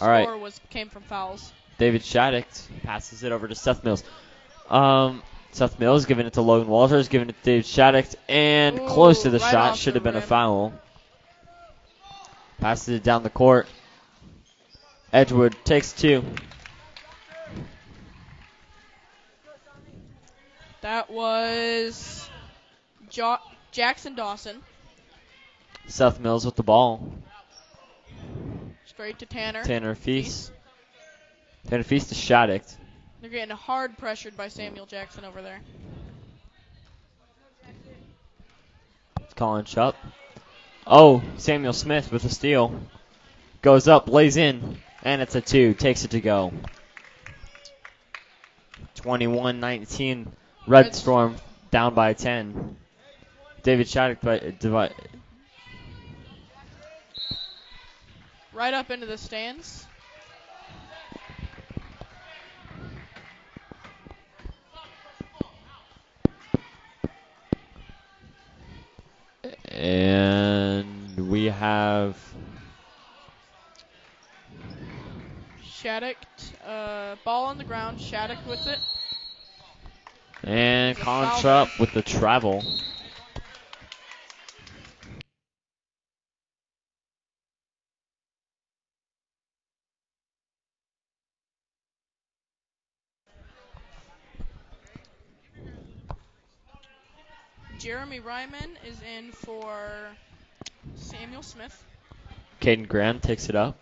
All 0.00 0.08
right. 0.08 0.24
score 0.24 0.38
was 0.38 0.58
came 0.70 0.88
from 0.88 1.02
fouls. 1.02 1.52
David 1.78 2.02
Shattuck 2.02 2.46
passes 2.84 3.22
it 3.22 3.32
over 3.32 3.48
to 3.48 3.54
Seth 3.54 3.84
Mills. 3.84 4.02
Um, 4.70 5.22
Seth 5.50 5.78
Mills 5.78 6.06
giving 6.06 6.26
it 6.26 6.34
to 6.34 6.40
Logan 6.42 6.68
Walters, 6.68 7.08
giving 7.08 7.28
it 7.28 7.36
to 7.36 7.42
David 7.44 7.66
Shattuck, 7.66 8.06
and 8.28 8.78
Ooh, 8.80 8.86
close 8.88 9.22
to 9.24 9.30
the 9.30 9.40
right 9.40 9.50
shot. 9.50 9.76
Should 9.76 9.92
the 9.94 9.96
have 9.98 10.04
been 10.04 10.16
a 10.16 10.20
foul. 10.22 10.72
Passes 12.60 12.88
it 12.96 13.02
down 13.02 13.22
the 13.22 13.30
court. 13.30 13.66
Edgewood 15.12 15.54
takes 15.64 15.92
two. 15.92 16.24
That 20.80 21.10
was 21.10 22.28
jo- 23.10 23.38
Jackson 23.70 24.14
Dawson. 24.14 24.62
Seth 25.86 26.18
Mills 26.18 26.44
with 26.44 26.56
the 26.56 26.62
ball. 26.62 27.12
Straight 28.86 29.18
to 29.18 29.26
Tanner. 29.26 29.62
Tanner 29.62 29.94
Feast. 29.94 30.50
Tanner 31.68 31.84
Feast 31.84 32.08
to 32.08 32.14
Shattuck. 32.14 32.62
They're 33.20 33.30
getting 33.30 33.54
hard 33.54 33.96
pressured 33.98 34.36
by 34.36 34.48
Samuel 34.48 34.86
Jackson 34.86 35.24
over 35.24 35.42
there. 35.42 35.60
It's 39.20 39.34
Colin 39.34 39.64
Chupp. 39.64 39.94
Oh, 40.86 41.22
Samuel 41.36 41.72
Smith 41.72 42.10
with 42.10 42.24
a 42.24 42.28
steal. 42.28 42.80
Goes 43.60 43.86
up, 43.86 44.08
lays 44.08 44.36
in, 44.36 44.81
and 45.02 45.22
it's 45.22 45.34
a 45.34 45.40
two. 45.40 45.74
Takes 45.74 46.04
it 46.04 46.12
to 46.12 46.20
go. 46.20 46.52
21-19. 48.96 50.26
Red 50.66 50.84
Red- 50.84 50.94
Storm 50.94 51.36
down 51.70 51.94
by 51.94 52.12
10. 52.12 52.76
David 53.62 53.88
Shattuck 53.88 54.20
Right 58.52 58.74
up 58.74 58.90
into 58.90 59.06
the 59.06 59.18
stands. 59.18 59.86
and 69.68 71.28
we 71.30 71.46
have 71.46 72.16
Shattuck, 75.82 76.16
uh, 76.64 77.16
ball 77.24 77.46
on 77.46 77.58
the 77.58 77.64
ground. 77.64 78.00
Shattuck 78.00 78.38
with 78.46 78.64
it. 78.68 78.78
And 80.44 80.96
Colin 80.96 81.28
foul 81.40 81.68
with 81.80 81.92
the 81.92 82.02
travel. 82.02 82.62
Jeremy 97.80 98.20
Ryman 98.20 98.78
is 98.86 99.00
in 99.02 99.32
for 99.32 99.90
Samuel 100.94 101.42
Smith. 101.42 101.84
Caden 102.60 102.86
Graham 102.86 103.18
takes 103.18 103.48
it 103.48 103.56
up. 103.56 103.76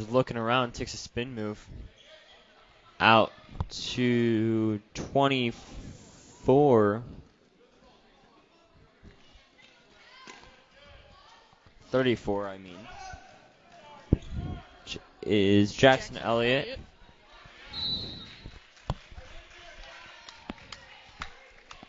Just 0.00 0.12
looking 0.12 0.38
around, 0.38 0.72
takes 0.72 0.94
a 0.94 0.96
spin 0.96 1.34
move. 1.34 1.62
Out 2.98 3.34
to 3.68 4.80
24. 4.94 7.02
34, 11.90 12.48
I 12.48 12.56
mean. 12.56 12.78
J- 14.86 15.00
Is 15.20 15.74
Jackson, 15.74 16.16
Elliott. 16.16 16.78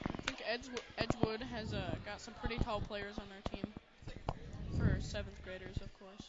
I 0.04 0.08
think 0.26 0.42
Edgewood, 0.46 0.82
Edgewood 0.98 1.42
has 1.44 1.74
uh, 1.74 1.96
got 2.06 2.20
some 2.20 2.34
pretty 2.42 2.58
tall 2.58 2.82
players 2.82 3.18
on 3.18 3.24
their 3.30 3.40
team. 3.50 3.66
For 4.78 4.98
seventh 5.00 5.42
graders, 5.46 5.78
of 5.78 5.88
course. 5.98 6.28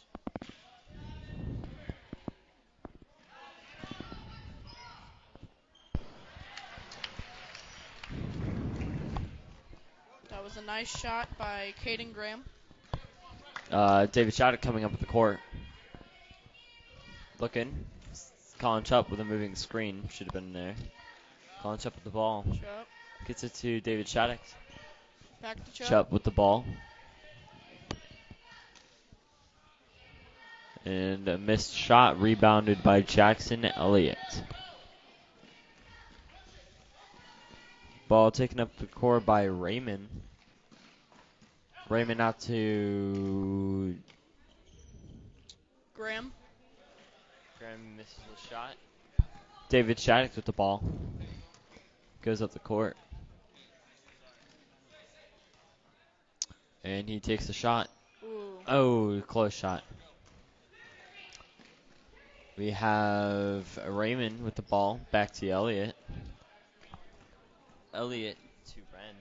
That 10.33 10.42
was 10.53 10.63
a 10.63 10.65
nice 10.65 10.99
shot 10.99 11.27
by 11.37 11.73
Caden 11.83 12.13
Graham. 12.13 12.43
Uh, 13.71 14.05
David 14.07 14.33
Shattuck 14.33 14.61
coming 14.61 14.83
up 14.83 14.91
with 14.91 14.99
the 14.99 15.05
court. 15.05 15.39
Looking. 17.39 17.85
Colin 18.59 18.83
Chupp 18.83 19.09
with 19.09 19.19
a 19.19 19.25
moving 19.25 19.55
screen. 19.55 20.07
Should 20.11 20.27
have 20.27 20.33
been 20.33 20.53
there. 20.53 20.75
Colin 21.61 21.79
Chupp 21.79 21.95
with 21.95 22.03
the 22.03 22.09
ball. 22.11 22.45
Chupp. 22.47 22.85
Gets 23.27 23.43
it 23.43 23.53
to 23.55 23.81
David 23.81 24.07
Shattuck. 24.07 24.39
Back 25.41 25.63
to 25.63 25.71
Chup. 25.71 25.87
Chupp 25.87 26.11
with 26.11 26.23
the 26.23 26.31
ball. 26.31 26.65
And 30.85 31.27
a 31.29 31.37
missed 31.37 31.73
shot 31.73 32.21
rebounded 32.21 32.83
by 32.83 33.01
Jackson 33.01 33.65
Elliott. 33.65 34.43
Ball 38.07 38.29
taken 38.29 38.59
up 38.59 38.75
the 38.77 38.85
court 38.85 39.25
by 39.25 39.45
Raymond. 39.45 40.09
Raymond 41.89 42.21
out 42.21 42.39
to 42.41 43.95
Graham. 45.95 46.31
Graham 47.59 47.97
misses 47.97 48.15
the 48.15 48.49
shot. 48.49 48.75
David 49.69 49.99
Shattuck 49.99 50.35
with 50.35 50.45
the 50.45 50.51
ball. 50.51 50.83
Goes 52.21 52.41
up 52.41 52.51
the 52.51 52.59
court. 52.59 52.95
And 56.83 57.07
he 57.07 57.19
takes 57.19 57.47
the 57.47 57.53
shot. 57.53 57.89
Ooh. 58.23 58.59
Oh, 58.67 59.21
close 59.27 59.53
shot. 59.53 59.83
We 62.57 62.69
have 62.71 63.65
Raymond 63.87 64.43
with 64.43 64.55
the 64.55 64.61
ball. 64.61 64.99
Back 65.11 65.31
to 65.33 65.49
Elliot. 65.49 65.95
Elliott 67.93 68.37
to 68.67 68.81
Ren. 68.93 69.15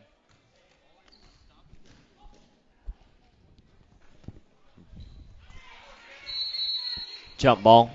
Jump 7.43 7.65
ball. 7.65 7.91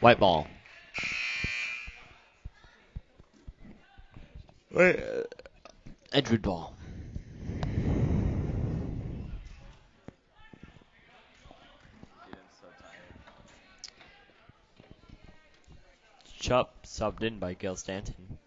White 0.00 0.18
ball. 0.18 0.46
Wait. 4.72 4.96
Edgewood 6.10 6.40
ball. 6.40 6.74
Chupp 16.40 16.68
subbed 16.84 17.22
in 17.22 17.38
by 17.38 17.52
Gil 17.52 17.76
Stanton. 17.76 18.38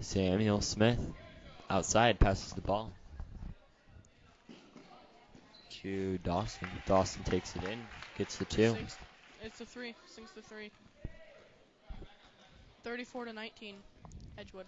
Samuel 0.00 0.60
Smith 0.60 0.98
outside 1.70 2.18
passes 2.18 2.52
the 2.54 2.62
ball 2.62 2.92
to 5.84 6.18
Dawson. 6.24 6.68
Dawson 6.86 7.22
takes 7.24 7.54
it 7.56 7.64
in, 7.64 7.78
gets 8.16 8.36
the 8.36 8.46
two. 8.46 8.74
Six, 8.74 8.96
it's 9.44 9.60
a 9.60 9.66
three. 9.66 9.94
Sinks 10.06 10.32
the 10.32 10.42
three. 10.42 10.70
34 12.82 13.26
to 13.26 13.32
19. 13.32 13.76
Edgewood. 14.38 14.66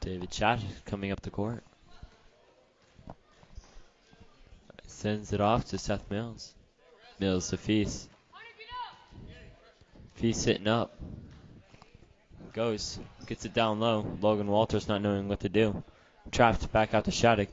David 0.00 0.32
Shattuck 0.32 0.84
coming 0.84 1.10
up 1.10 1.20
the 1.20 1.30
court. 1.30 1.64
Sends 4.86 5.32
it 5.32 5.40
off 5.40 5.66
to 5.66 5.78
Seth 5.78 6.10
Mills. 6.10 6.54
Mills 7.18 7.48
to 7.50 7.56
Feast. 7.56 8.08
Feast 10.14 10.42
sitting 10.42 10.68
up. 10.68 10.94
Goes. 12.52 12.98
Gets 13.26 13.46
it 13.46 13.54
down 13.54 13.80
low. 13.80 14.06
Logan 14.20 14.46
Walters 14.46 14.88
not 14.88 15.00
knowing 15.00 15.28
what 15.28 15.40
to 15.40 15.48
do. 15.48 15.82
Trapped 16.30 16.70
back 16.72 16.94
out 16.94 17.06
to 17.06 17.10
Shattuck. 17.10 17.52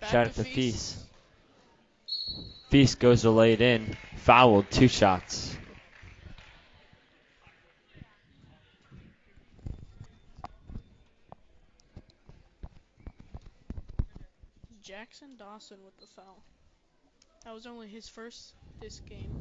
Back 0.00 0.10
Shattuck 0.10 0.34
to 0.34 0.44
to 0.44 0.50
Feast. 0.50 0.94
Feast. 0.94 1.06
Feast 2.76 3.00
goes 3.00 3.22
to 3.22 3.30
lay 3.30 3.54
it 3.54 3.62
in. 3.62 3.96
Fouled. 4.16 4.70
Two 4.70 4.86
shots. 4.86 5.56
Jackson 14.82 15.28
Dawson 15.38 15.78
with 15.86 15.96
the 15.96 16.06
foul. 16.14 16.42
That 17.46 17.54
was 17.54 17.66
only 17.66 17.88
his 17.88 18.10
first 18.10 18.52
this 18.78 19.00
game. 19.08 19.32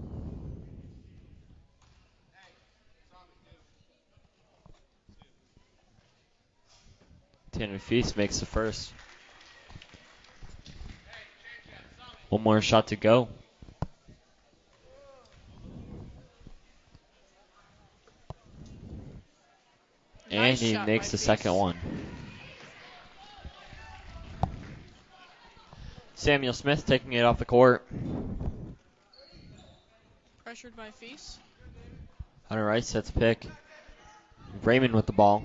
Tanner 7.52 7.80
Feast 7.80 8.16
makes 8.16 8.40
the 8.40 8.46
first. 8.46 8.94
One 12.30 12.44
more 12.44 12.62
shot 12.62 12.88
to 12.88 12.96
go. 12.96 13.30
And 20.32 20.58
he 20.58 20.78
makes 20.78 21.12
the 21.12 21.18
second 21.18 21.54
one. 21.54 21.78
Samuel 26.16 26.54
Smith 26.54 26.86
taking 26.86 27.14
it 27.14 27.22
off 27.22 27.38
the 27.38 27.46
court. 27.46 27.86
Pressured 30.44 30.76
by 30.76 30.92
Feast. 30.92 31.40
Hunter 32.50 32.66
Rice 32.66 32.88
sets 32.88 33.12
pick. 33.12 33.46
Raymond 34.64 34.94
with 34.94 35.06
the 35.06 35.14
ball. 35.14 35.44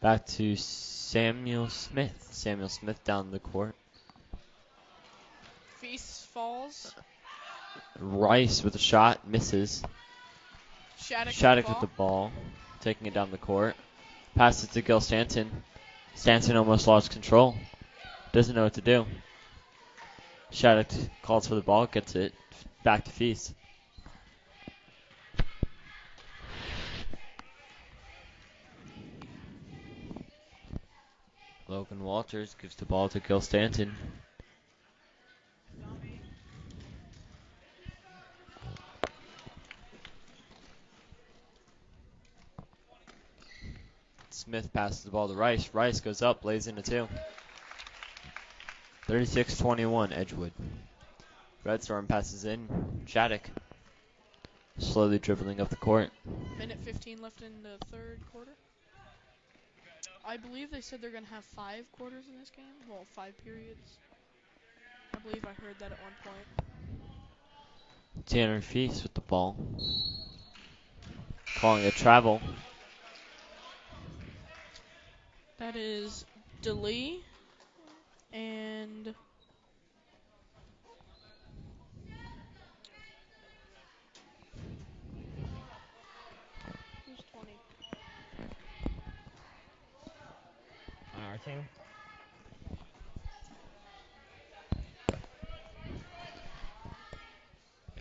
Back 0.00 0.26
to 0.26 0.54
Samuel 0.54 1.68
Smith. 1.70 2.28
Samuel 2.30 2.68
Smith 2.68 3.02
down 3.02 3.32
the 3.32 3.40
court. 3.40 3.74
Feast 5.80 6.26
falls. 6.26 6.94
Rice 7.98 8.62
with 8.62 8.76
a 8.76 8.78
shot, 8.78 9.26
misses. 9.26 9.82
Shattuck, 10.98 11.32
Shattuck 11.32 11.64
with 11.64 11.76
with 11.76 11.80
the 11.80 11.86
the 11.88 11.96
ball. 11.96 12.30
taking 12.80 13.08
it 13.08 13.14
down 13.14 13.32
the 13.32 13.38
court. 13.38 13.74
Passes 14.36 14.64
it 14.64 14.72
to 14.72 14.82
Gil 14.82 15.00
Stanton. 15.00 15.64
Stanton 16.14 16.56
almost 16.56 16.86
lost 16.86 17.10
control. 17.10 17.56
Doesn't 18.32 18.54
know 18.54 18.64
what 18.64 18.74
to 18.74 18.80
do. 18.80 19.04
Shattuck 20.52 20.92
calls 21.22 21.48
for 21.48 21.56
the 21.56 21.60
ball, 21.60 21.86
gets 21.86 22.14
it 22.14 22.34
back 22.84 23.04
to 23.04 23.10
Feast. 23.10 23.52
Logan 31.78 32.02
Walters 32.02 32.56
gives 32.60 32.74
the 32.74 32.86
ball 32.86 33.08
to 33.08 33.20
Gil 33.20 33.40
Stanton. 33.40 33.94
Smith 44.30 44.72
passes 44.72 45.04
the 45.04 45.12
ball 45.12 45.28
to 45.28 45.34
Rice. 45.34 45.70
Rice 45.72 46.00
goes 46.00 46.20
up, 46.20 46.44
lays 46.44 46.66
in 46.66 46.76
a 46.78 46.82
two. 46.82 47.06
36-21 49.06 50.10
Edgewood. 50.10 50.50
Red 51.62 51.84
Storm 51.84 52.08
passes 52.08 52.44
in. 52.44 52.66
Shattuck 53.06 53.48
slowly 54.78 55.20
dribbling 55.20 55.60
up 55.60 55.68
the 55.68 55.76
court. 55.76 56.10
Minute 56.58 56.78
15 56.82 57.22
left 57.22 57.40
in 57.40 57.62
the 57.62 57.78
third 57.86 58.18
quarter. 58.32 58.50
I 60.28 60.36
believe 60.36 60.70
they 60.70 60.82
said 60.82 61.00
they're 61.00 61.10
going 61.10 61.24
to 61.24 61.30
have 61.30 61.44
five 61.44 61.90
quarters 61.92 62.24
in 62.30 62.38
this 62.38 62.50
game. 62.50 62.66
Well, 62.86 63.06
five 63.16 63.32
periods. 63.42 63.98
I 65.16 65.18
believe 65.20 65.42
I 65.46 65.54
heard 65.64 65.78
that 65.78 65.90
at 65.90 65.98
one 66.02 66.12
point. 66.22 66.44
Tanner 68.26 68.60
Feast 68.60 69.04
with 69.04 69.14
the 69.14 69.22
ball. 69.22 69.56
Calling 71.56 71.86
a 71.86 71.90
travel. 71.90 72.42
That 75.56 75.76
is 75.76 76.26
DeLee 76.62 77.20
and 78.32 79.14
who's 87.06 87.18
20? 87.32 87.52
On 91.16 91.22
our 91.24 91.37
team. 91.48 91.68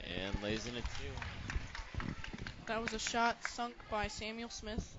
And 0.04 0.44
lays 0.44 0.66
in 0.68 0.76
a 0.76 0.82
two. 0.82 2.06
That 2.68 2.82
was 2.82 2.94
a 2.94 3.00
shot 3.00 3.38
sunk 3.46 3.74
by 3.90 4.08
Samuel 4.08 4.50
Smith. 4.50 4.98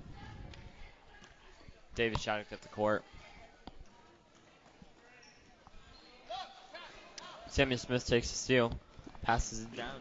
David 1.94 2.20
Shattuck 2.20 2.52
at 2.52 2.62
the 2.62 2.68
court. 2.68 3.02
Samuel 7.48 7.78
Smith 7.78 8.06
takes 8.06 8.30
the 8.30 8.37
steal. 8.37 8.72
Passes 9.22 9.62
it 9.62 9.76
down 9.76 10.00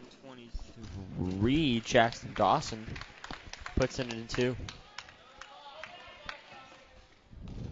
23. 1.30 1.80
Jackson 1.80 2.32
Dawson 2.34 2.86
puts 3.76 3.98
it 3.98 4.12
in 4.12 4.26
two. 4.28 4.56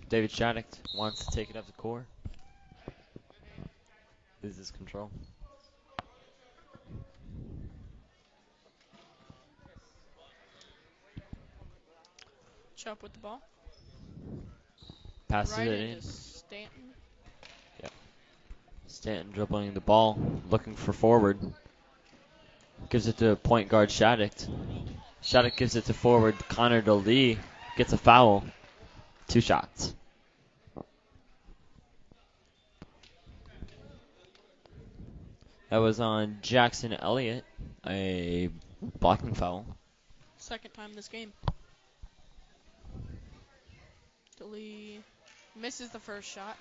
David 0.09 0.31
Shattuck 0.31 0.67
wants 0.95 1.27
to 1.27 1.35
take 1.35 1.51
it 1.51 1.57
up 1.57 1.67
the 1.67 1.73
core. 1.73 2.07
Loses 4.43 4.71
control. 4.71 5.11
Chubb 12.77 13.03
with 13.03 13.13
the 13.15 13.19
ball. 13.19 13.43
Passes 15.29 15.59
right 15.59 15.67
it 15.67 15.91
in. 15.91 16.01
Stanton. 16.03 16.71
Stanton 18.87 19.33
dribbling 19.33 19.75
the 19.75 19.81
ball, 19.81 20.19
looking 20.51 20.75
for 20.75 20.93
forward. 20.93 21.39
Gives 22.89 23.09
it 23.09 23.19
to 23.19 23.35
point 23.37 23.69
guard 23.69 23.91
Shattuck. 23.91 24.33
Shattuck 25.21 25.57
gives 25.57 25.75
it 25.75 25.87
to 25.87 25.95
forward 25.95 26.37
Connor 26.49 26.81
DeLee. 26.81 27.39
Gets 27.77 27.93
a 27.93 27.99
foul. 27.99 28.45
Two 29.29 29.41
shots. 29.41 29.95
That 35.71 35.79
was 35.79 35.99
on 35.99 36.39
Jackson 36.43 36.93
Elliott, 36.93 37.45
a 37.87 38.51
blocking 39.01 39.35
foul. 39.35 39.67
Second 40.37 40.71
time 40.73 40.95
this 40.95 41.09
game. 41.09 41.33
DeLee 44.41 44.99
misses 45.57 45.91
the 45.91 45.99
first 45.99 46.29
shot. 46.29 46.57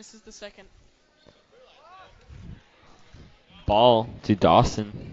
Misses 0.00 0.22
the 0.22 0.32
second. 0.32 0.66
Ball 3.66 4.08
to 4.22 4.34
Dawson. 4.34 5.12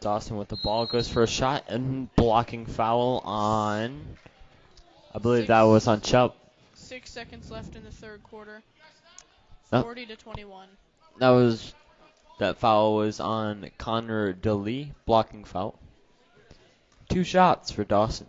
Dawson 0.00 0.38
with 0.38 0.48
the 0.48 0.56
ball 0.64 0.86
goes 0.86 1.10
for 1.10 1.22
a 1.22 1.26
shot 1.26 1.64
and 1.68 2.08
blocking 2.16 2.64
foul 2.64 3.18
on. 3.18 4.00
I 5.14 5.18
believe 5.18 5.48
that 5.48 5.60
was 5.64 5.86
on 5.86 6.00
Chubb. 6.00 6.32
Six 6.72 7.10
seconds 7.10 7.50
left 7.50 7.76
in 7.76 7.84
the 7.84 7.90
third 7.90 8.22
quarter. 8.22 8.62
Oh. 9.74 9.82
40 9.82 10.06
to 10.06 10.16
21. 10.16 10.66
That 11.18 11.28
was 11.28 11.74
that 12.38 12.56
foul 12.56 12.94
was 12.94 13.20
on 13.20 13.70
Connor 13.76 14.32
DeLee, 14.32 14.92
blocking 15.04 15.44
foul. 15.44 15.78
Two 17.10 17.24
shots 17.24 17.70
for 17.70 17.84
Dawson. 17.84 18.26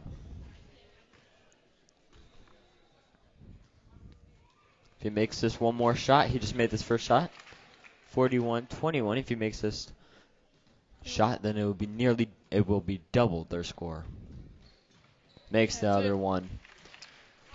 He 5.06 5.12
makes 5.12 5.40
this 5.40 5.60
one 5.60 5.76
more 5.76 5.94
shot, 5.94 6.30
he 6.30 6.40
just 6.40 6.56
made 6.56 6.72
this 6.72 6.82
first 6.82 7.06
shot. 7.06 7.30
41-21. 8.16 9.20
If 9.20 9.30
he 9.30 9.36
makes 9.36 9.62
this 9.62 9.88
shot, 11.04 11.44
then 11.44 11.58
it 11.58 11.64
will 11.64 11.76
be 11.76 11.86
nearly 11.86 12.28
it 12.50 12.68
will 12.68 12.82
be 12.82 13.02
double 13.12 13.44
their 13.44 13.64
score. 13.64 14.04
Makes 15.52 15.78
the 15.78 15.90
other 15.90 16.18
one. 16.18 16.50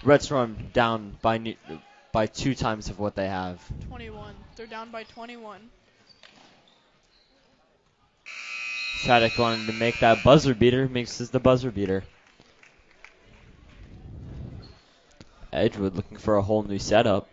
Red 0.05 0.23
Storm 0.23 0.69
down 0.73 1.17
by 1.23 1.39
ne- 1.39 1.59
by 2.13 2.27
two 2.27 2.55
times 2.55 2.89
of 2.89 3.01
what 3.01 3.17
they 3.17 3.27
have. 3.27 3.61
21. 3.89 4.33
They're 4.55 4.67
down 4.67 4.93
by 4.93 5.03
21. 5.03 5.61
Shattuck 9.03 9.37
wanted 9.37 9.67
to 9.67 9.73
make 9.73 9.99
that 9.99 10.23
buzzer 10.23 10.55
beater, 10.55 10.89
makes 10.89 11.19
this 11.19 11.31
the 11.31 11.41
buzzer 11.41 11.73
beater. 11.73 12.05
Edgewood 15.53 15.97
looking 15.97 16.19
for 16.19 16.37
a 16.37 16.43
whole 16.43 16.63
new 16.63 16.79
setup. 16.79 17.30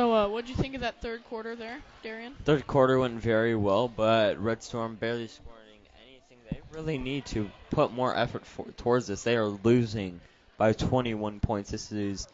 So, 0.00 0.14
uh, 0.14 0.28
what'd 0.28 0.48
you 0.48 0.56
think 0.56 0.74
of 0.74 0.80
that 0.80 1.02
third 1.02 1.22
quarter 1.24 1.54
there, 1.54 1.78
Darian? 2.02 2.34
Third 2.46 2.66
quarter 2.66 2.98
went 2.98 3.20
very 3.20 3.54
well, 3.54 3.86
but 3.86 4.42
Red 4.42 4.62
Storm 4.62 4.94
barely 4.94 5.28
scoring 5.28 5.78
anything. 6.08 6.38
They 6.50 6.58
really 6.74 6.96
need 6.96 7.26
to 7.26 7.50
put 7.68 7.92
more 7.92 8.16
effort 8.16 8.46
for, 8.46 8.64
towards 8.78 9.08
this. 9.08 9.24
They 9.24 9.36
are 9.36 9.44
losing 9.44 10.18
by 10.56 10.72
21 10.72 11.40
points. 11.40 11.70
This 11.70 11.92
is, 11.92 12.26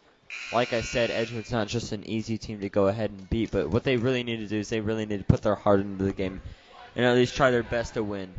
like 0.52 0.72
I 0.72 0.80
said, 0.82 1.10
Edgewood's 1.10 1.50
not 1.50 1.66
just 1.66 1.90
an 1.90 2.08
easy 2.08 2.38
team 2.38 2.60
to 2.60 2.68
go 2.68 2.86
ahead 2.86 3.10
and 3.10 3.28
beat, 3.28 3.50
but 3.50 3.68
what 3.68 3.82
they 3.82 3.96
really 3.96 4.22
need 4.22 4.36
to 4.36 4.46
do 4.46 4.60
is 4.60 4.68
they 4.68 4.80
really 4.80 5.04
need 5.04 5.18
to 5.18 5.24
put 5.24 5.42
their 5.42 5.56
heart 5.56 5.80
into 5.80 6.04
the 6.04 6.12
game 6.12 6.40
and 6.94 7.04
at 7.04 7.16
least 7.16 7.34
try 7.34 7.50
their 7.50 7.64
best 7.64 7.94
to 7.94 8.04
win. 8.04 8.32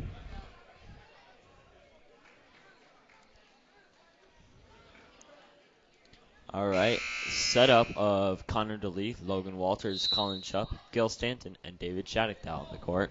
All 6.54 6.66
right, 6.66 7.02
setup 7.28 7.88
of 7.96 8.46
Connor 8.46 8.78
DeLee, 8.78 9.16
Logan 9.24 9.56
Walters, 9.56 10.06
Colin 10.06 10.40
Chupp, 10.40 10.68
Gil 10.92 11.08
Stanton, 11.08 11.56
and 11.64 11.78
David 11.78 12.08
Shattuck 12.08 12.42
down 12.42 12.60
on 12.60 12.66
the 12.72 12.78
court. 12.78 13.10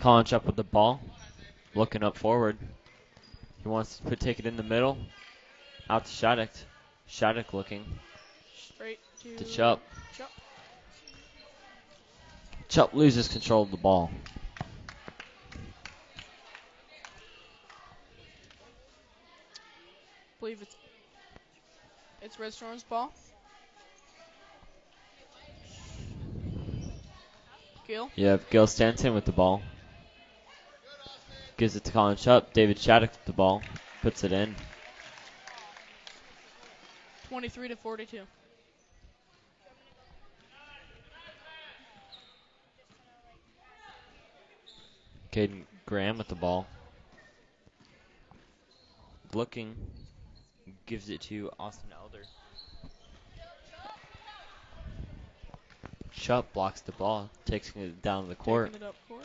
Colin 0.00 0.24
Chupp 0.24 0.44
with 0.44 0.56
the 0.56 0.64
ball, 0.64 1.00
looking 1.74 2.02
up 2.02 2.16
forward. 2.16 2.58
He 3.62 3.68
wants 3.68 3.96
to 3.96 4.02
put, 4.04 4.20
take 4.20 4.38
it 4.38 4.46
in 4.46 4.56
the 4.56 4.62
middle, 4.62 4.98
out 5.88 6.04
to 6.04 6.12
Shattuck. 6.12 6.50
Shattuck 7.06 7.52
looking 7.52 7.84
Straight 8.54 8.98
to, 9.22 9.36
to 9.36 9.44
Chupp. 9.44 9.80
Chubb. 10.16 10.28
Chupp 12.68 12.94
loses 12.94 13.28
control 13.28 13.62
of 13.62 13.70
the 13.70 13.76
ball. 13.76 14.10
believe 20.44 20.60
it's 20.60 20.76
it's 22.20 22.38
Red 22.38 22.52
Storm's 22.52 22.82
ball. 22.82 23.14
Gil. 27.88 28.10
Yep, 28.14 28.50
Gil 28.50 28.66
Stanton 28.66 29.14
with 29.14 29.24
the 29.24 29.32
ball. 29.32 29.62
Gives 31.56 31.76
it 31.76 31.84
to 31.84 31.92
Colin 31.92 32.16
Chupp. 32.16 32.52
David 32.52 32.78
Shattuck 32.78 33.12
with 33.12 33.24
the 33.24 33.32
ball. 33.32 33.62
Puts 34.02 34.22
it 34.22 34.32
in. 34.32 34.54
23 37.28 37.68
to 37.68 37.76
42. 37.76 38.20
Caden 45.32 45.62
Graham 45.86 46.18
with 46.18 46.28
the 46.28 46.34
ball. 46.34 46.66
Looking. 49.32 49.74
Gives 50.86 51.08
it 51.08 51.22
to 51.22 51.50
Austin 51.58 51.90
Elder. 51.92 52.22
Chupp 56.14 56.52
blocks 56.52 56.82
the 56.82 56.92
ball, 56.92 57.30
takes 57.46 57.72
it 57.74 58.02
down 58.02 58.28
the 58.28 58.34
court, 58.34 58.72
Taking 58.72 58.82
it 58.86 58.88
up 58.88 58.94
court. 59.08 59.24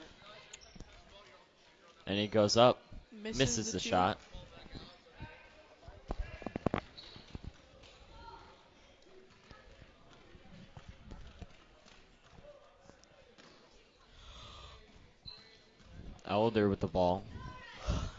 and 2.08 2.18
he 2.18 2.28
goes 2.28 2.56
up, 2.58 2.80
Misses, 3.12 3.40
misses 3.40 3.72
the 3.74 3.80
two. 3.80 3.90
shot. 3.90 4.18
Elder 16.28 16.70
with 16.70 16.80
the 16.80 16.88
ball. 16.88 17.24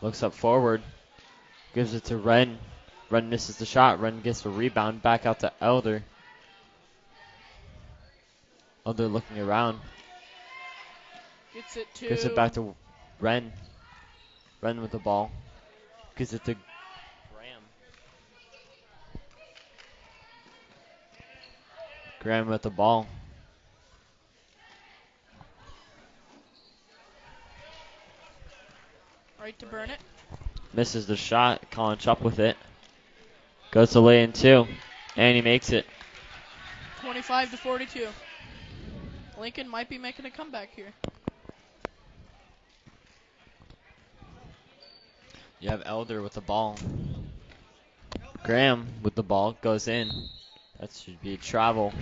Looks 0.00 0.22
up 0.22 0.35
forward. 0.35 0.83
Gives 1.74 1.94
it 1.94 2.05
to 2.07 2.16
Ren. 2.16 2.59
Ren 3.11 3.29
misses 3.29 3.57
the 3.57 3.66
shot. 3.66 4.01
Run 4.01 4.20
gets 4.20 4.42
the 4.42 4.51
rebound. 4.51 5.03
Back 5.03 5.27
out 5.27 5.40
to 5.40 5.53
Elder. 5.61 6.05
Elder 8.87 9.09
looking 9.09 9.38
around. 9.40 9.81
Gets 11.53 11.77
it 11.77 11.94
to. 11.94 12.09
Gives 12.09 12.25
it 12.25 12.37
back 12.37 12.53
to 12.53 12.75
Ren. 13.18 13.53
Ren 14.61 14.81
with 14.81 14.92
the 14.92 14.99
ball. 14.99 15.33
Gives 16.16 16.33
it 16.33 16.44
to 16.44 16.55
Graham. 17.35 17.62
Graham 22.20 22.49
with 22.49 22.62
the 22.62 22.70
ball. 22.70 23.09
Right 29.40 29.59
to 29.59 29.66
Burnett. 29.66 29.99
Misses 30.73 31.07
the 31.07 31.16
shot. 31.16 31.70
Colin 31.73 31.99
Chupp 31.99 32.20
with 32.20 32.38
it. 32.38 32.57
Goes 33.71 33.93
to 33.93 34.01
lay 34.01 34.23
in 34.23 34.33
two. 34.33 34.67
And 35.17 35.37
he 35.37 35.43
makes 35.43 35.71
it. 35.71 35.87
25 37.01 37.53
to 37.53 37.57
42. 37.57 38.09
Lincoln 39.39 39.69
might 39.69 39.89
be 39.89 39.99
making 39.99 40.27
a 40.27 40.31
comeback 40.31 40.71
here. 40.75 40.93
You 45.61 45.69
have 45.69 45.83
Elder 45.85 46.23
with 46.23 46.33
the 46.35 46.41
ball. 46.41 46.77
Graham 48.43 48.89
with 49.03 49.15
the 49.15 49.23
ball 49.23 49.57
goes 49.61 49.89
in. 49.89 50.11
That 50.79 50.93
should 50.93 51.21
be 51.21 51.35
a 51.35 51.37
travel. 51.37 51.93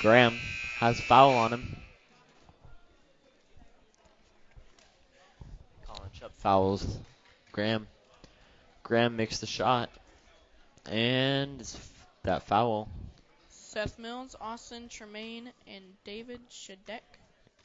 Graham 0.00 0.38
has 0.78 1.00
foul 1.00 1.30
on 1.30 1.52
him. 1.52 1.76
Fouls 6.38 6.98
Graham. 7.52 7.86
Graham 8.82 9.16
makes 9.16 9.38
the 9.38 9.46
shot. 9.46 9.90
And 10.86 11.60
it's 11.60 11.78
that 12.22 12.44
foul. 12.44 12.88
Seth 13.50 13.98
Mills, 13.98 14.34
Austin 14.40 14.88
Tremaine, 14.88 15.50
and 15.66 15.84
David 16.04 16.40
Shattuck 16.48 17.02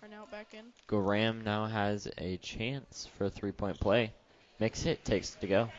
are 0.02 0.10
now 0.10 0.26
back 0.32 0.54
in. 0.54 0.66
Graham 0.88 1.44
now 1.44 1.66
has 1.66 2.08
a 2.18 2.38
chance 2.38 3.08
for 3.18 3.26
a 3.26 3.30
three 3.30 3.52
point 3.54 3.80
play. 3.80 4.12
Makes 4.60 4.86
it, 4.86 5.06
takes 5.06 5.36
it 5.36 5.42
to 5.42 5.48
go. 5.48 5.70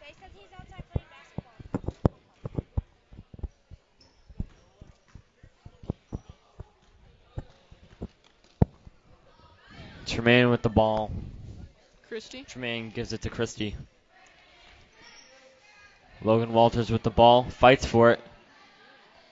They 0.00 0.14
said 0.20 0.30
he's 0.34 0.52
outside 0.58 0.84
playing 0.92 1.08
basketball. 1.10 1.92
Tremaine 10.12 10.50
with 10.50 10.60
the 10.60 10.68
ball. 10.68 11.10
Christie. 12.06 12.44
Tremaine 12.44 12.90
gives 12.90 13.14
it 13.14 13.22
to 13.22 13.30
Christie. 13.30 13.74
Logan 16.22 16.52
Walters 16.52 16.90
with 16.90 17.02
the 17.02 17.08
ball, 17.08 17.44
fights 17.44 17.86
for 17.86 18.10
it. 18.10 18.20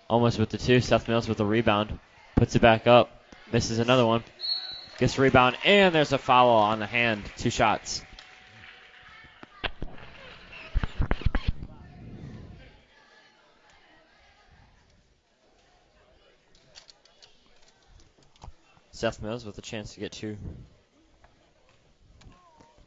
Almost 0.08 0.38
with 0.38 0.48
the 0.48 0.56
two. 0.56 0.80
Seth 0.80 1.06
Mills 1.06 1.28
with 1.28 1.36
the 1.36 1.44
rebound. 1.44 1.98
Puts 2.34 2.56
it 2.56 2.62
back 2.62 2.86
up. 2.86 3.22
Misses 3.52 3.78
another 3.78 4.06
one. 4.06 4.24
Gets 4.96 5.16
the 5.16 5.22
rebound, 5.22 5.58
and 5.66 5.94
there's 5.94 6.14
a 6.14 6.18
foul 6.18 6.48
on 6.48 6.78
the 6.78 6.86
hand. 6.86 7.24
Two 7.36 7.50
shots. 7.50 8.02
Seth 19.00 19.22
Mills 19.22 19.46
with 19.46 19.56
a 19.56 19.62
chance 19.62 19.94
to 19.94 20.00
get 20.00 20.12
two. 20.12 20.36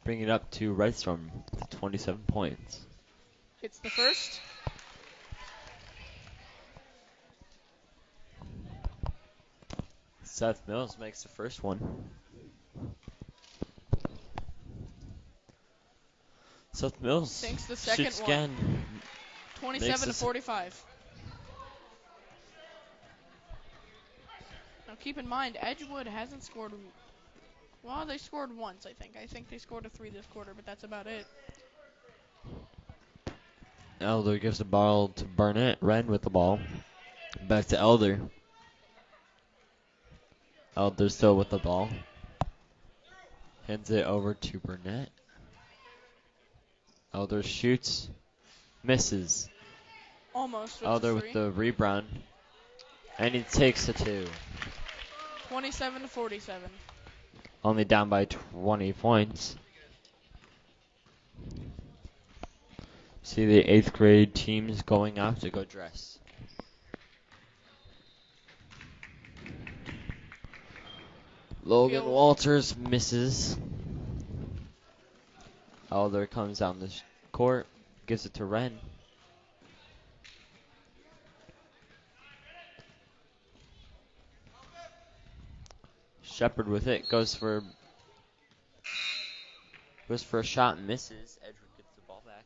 Bring 0.04 0.22
it 0.22 0.30
up 0.30 0.52
to 0.52 0.72
Red 0.72 0.94
Storm 0.94 1.32
with 1.56 1.68
27 1.72 2.22
points. 2.28 2.86
Hits 3.64 3.80
the 3.80 3.90
first. 3.90 4.40
Seth 10.22 10.62
Mills 10.68 11.00
makes 11.00 11.24
the 11.24 11.30
first 11.30 11.64
one. 11.64 11.82
Seth 16.74 17.02
Mills 17.02 17.32
Sinks 17.32 17.66
the 17.66 17.76
second 17.76 18.14
one. 18.14 18.24
again. 18.26 18.84
27 19.62 20.10
to 20.10 20.14
45. 20.14 20.93
Now 24.94 24.98
keep 25.02 25.18
in 25.18 25.28
mind, 25.28 25.58
Edgewood 25.60 26.06
hasn't 26.06 26.44
scored. 26.44 26.72
Well, 27.82 28.06
they 28.06 28.20
scored 28.20 28.56
once, 28.56 28.86
I 28.86 28.94
think. 28.94 29.14
I 29.20 29.26
think 29.26 29.50
they 29.50 29.58
scored 29.58 29.88
a 29.88 29.90
three 29.90 30.12
this 30.12 30.28
quarter, 30.28 30.54
but 30.56 30.68
that's 30.68 30.84
about 30.84 31.08
it. 31.08 31.26
Elder 34.00 34.38
gives 34.38 34.60
the 34.60 34.66
ball 34.66 35.08
to 35.08 35.26
Burnett. 35.26 35.80
Ren 35.82 36.06
with 36.06 36.22
the 36.22 36.30
ball. 36.30 36.60
Back 37.48 37.66
to 37.70 37.80
Elder. 37.80 38.20
Elder 40.78 41.10
still 41.10 41.38
with 41.38 41.50
the 41.50 41.58
ball. 41.58 41.90
Hands 43.66 43.90
it 43.90 44.06
over 44.06 44.36
to 44.36 44.60
Burnett. 44.60 45.10
Elder 47.16 47.42
shoots. 47.42 48.10
Misses. 48.84 49.50
Almost 50.36 50.82
with 50.82 50.88
Elder 50.88 51.08
the 51.08 51.16
with 51.16 51.34
the 51.34 51.50
rebound. 51.50 52.06
And 53.18 53.34
he 53.34 53.42
takes 53.42 53.88
the 53.88 53.94
two. 53.94 54.28
27 55.50 56.02
to 56.02 56.08
47. 56.08 56.70
Only 57.64 57.86
down 57.86 58.10
by 58.10 58.26
20 58.26 58.94
points. 58.94 59.56
See 63.24 63.46
the 63.46 63.60
eighth 63.60 63.94
grade 63.94 64.36
teams 64.36 64.82
going 64.82 65.18
out 65.18 65.42
to 65.42 65.50
go 65.50 65.64
dress. 65.64 66.20
Logan 71.64 72.02
Field. 72.02 72.12
Walters 72.12 72.76
misses. 72.76 73.58
Elder 75.90 76.28
comes 76.28 76.60
down 76.60 76.80
the 76.80 76.92
court, 77.32 77.66
gives 78.06 78.26
it 78.26 78.34
to 78.36 78.46
Ren. 78.46 78.78
Shepard 86.34 86.68
with 86.68 86.88
it 86.88 87.08
goes 87.10 87.36
for 87.36 87.64
goes 90.10 90.24
for 90.24 90.40
a 90.40 90.44
shot, 90.44 90.78
and 90.78 90.88
misses. 90.88 91.38
Edgewood 91.44 91.70
gets 91.78 91.92
the 91.94 92.02
ball 92.08 92.24
back. 92.26 92.46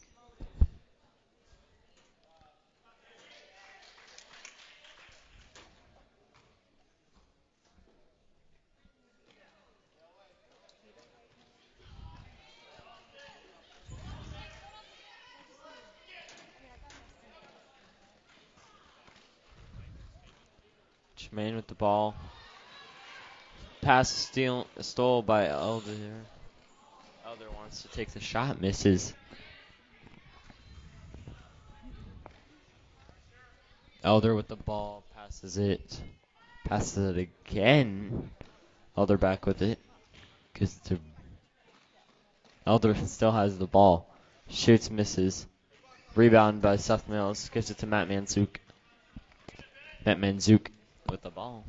Tremaine 21.16 21.56
with 21.56 21.68
the 21.68 21.76
ball. 21.76 22.16
Pass 23.88 24.10
steal, 24.10 24.68
stole 24.82 25.22
by 25.22 25.48
Elder. 25.48 25.94
Elder 27.26 27.50
wants 27.56 27.84
to 27.84 27.88
take 27.88 28.12
the 28.12 28.20
shot, 28.20 28.60
misses. 28.60 29.14
Elder 34.04 34.36
with 34.36 34.50
the 34.50 34.58
ball, 34.58 35.06
passes 35.16 35.58
it. 35.58 36.02
Passes 36.66 37.16
it 37.16 37.30
again. 37.48 38.30
Elder 38.98 39.18
back 39.18 39.46
with 39.46 39.62
it. 39.62 39.80
Gives 40.54 40.76
it 40.76 40.84
to 40.90 41.00
Elder 42.66 42.94
still 43.06 43.32
has 43.32 43.58
the 43.58 43.68
ball. 43.68 44.14
Shoots, 44.50 44.92
misses. 44.92 45.48
Rebound 46.14 46.62
by 46.62 46.76
Seth 46.76 47.08
Mills. 47.08 47.48
Gives 47.48 47.72
it 47.72 47.78
to 47.78 47.86
Matt 47.86 48.10
Manzuk. 48.10 48.58
Matt 50.06 50.20
Manzuk 50.20 50.72
with 51.10 51.22
the 51.22 51.30
ball. 51.30 51.64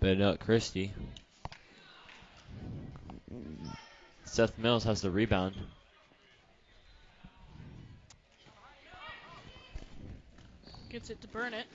Bennett 0.00 0.40
Christie. 0.40 0.92
Seth 4.24 4.56
Mills 4.58 4.84
has 4.84 5.02
the 5.02 5.10
rebound. 5.10 5.54
Gets 10.88 11.10
it 11.10 11.20
to 11.20 11.28
Burnett. 11.28 11.66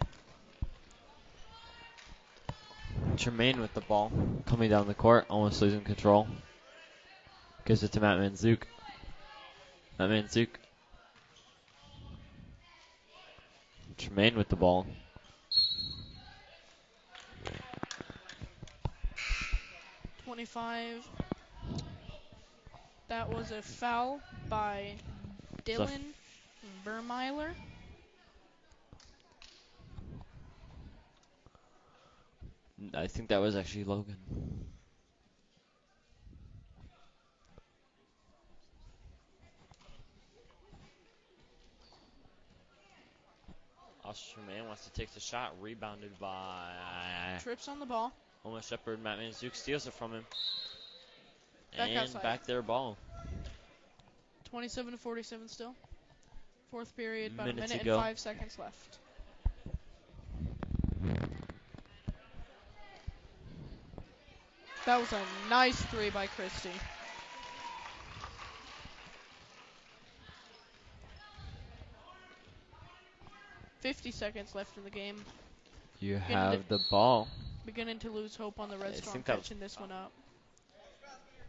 Tremaine 3.17 3.61
with 3.61 3.73
the 3.75 3.81
ball. 3.81 4.11
Coming 4.47 4.71
down 4.71 4.87
the 4.87 4.93
court, 4.93 5.25
almost 5.29 5.61
losing 5.61 5.81
control. 5.81 6.27
Gives 7.65 7.83
it 7.83 7.91
to 7.91 8.01
Matt 8.01 8.17
Manzuk. 8.17 8.63
Matt 9.99 10.09
Manzuk. 10.09 10.47
Tremaine 13.97 14.35
with 14.35 14.49
the 14.49 14.55
ball. 14.55 14.87
Twenty-five. 20.35 21.07
That 23.07 23.33
was 23.33 23.51
a 23.51 23.61
foul 23.61 24.19
by 24.49 24.95
Dylan 25.63 26.01
Vermeiler. 26.85 27.51
I 32.93 33.07
think 33.07 33.29
that 33.29 33.37
was 33.37 33.55
actually 33.55 33.85
Logan. 33.85 34.17
Austin 44.03 44.43
Tremaine 44.43 44.67
wants 44.67 44.83
to 44.83 44.91
take 44.91 45.13
the 45.13 45.21
shot, 45.21 45.53
rebounded 45.61 46.19
by 46.19 46.73
Trips 47.41 47.69
on 47.69 47.79
the 47.79 47.85
ball. 47.85 48.11
Almost 48.45 48.69
Shepard. 48.69 49.01
Matt 49.03 49.19
Manzuk 49.19 49.55
steals 49.55 49.87
it 49.87 49.93
from 49.93 50.13
him. 50.13 50.25
Back 51.77 51.89
and 51.89 51.97
outside. 51.99 52.23
back 52.23 52.45
their 52.45 52.61
ball. 52.61 52.97
27 54.51 54.93
to 54.93 54.97
47 54.97 55.47
still. 55.49 55.75
Fourth 56.71 56.95
period, 56.95 57.33
about 57.33 57.47
Minute 57.47 57.65
a 57.65 57.67
to 57.67 57.73
minute 57.73 57.85
go. 57.85 57.95
and 57.95 58.03
five 58.03 58.19
seconds 58.19 58.57
left. 58.57 58.97
That 64.85 64.99
was 64.99 65.11
a 65.13 65.21
nice 65.49 65.75
three 65.85 66.09
by 66.11 66.27
Christie. 66.27 66.69
Fifty 73.79 74.11
seconds 74.11 74.55
left 74.55 74.77
in 74.77 74.83
the 74.83 74.89
game. 74.89 75.23
You 75.99 76.15
Getting 76.19 76.35
have 76.35 76.67
the- 76.67 76.77
the 76.77 76.83
ball. 76.89 77.27
Beginning 77.65 77.99
to 77.99 78.11
lose 78.11 78.35
hope 78.35 78.59
on 78.59 78.69
the 78.69 78.77
Red 78.77 78.95
Storm 78.95 79.13
think 79.13 79.25
that 79.25 79.37
was- 79.37 79.47
catching 79.47 79.59
this 79.59 79.79
one 79.79 79.91
up. 79.91 80.11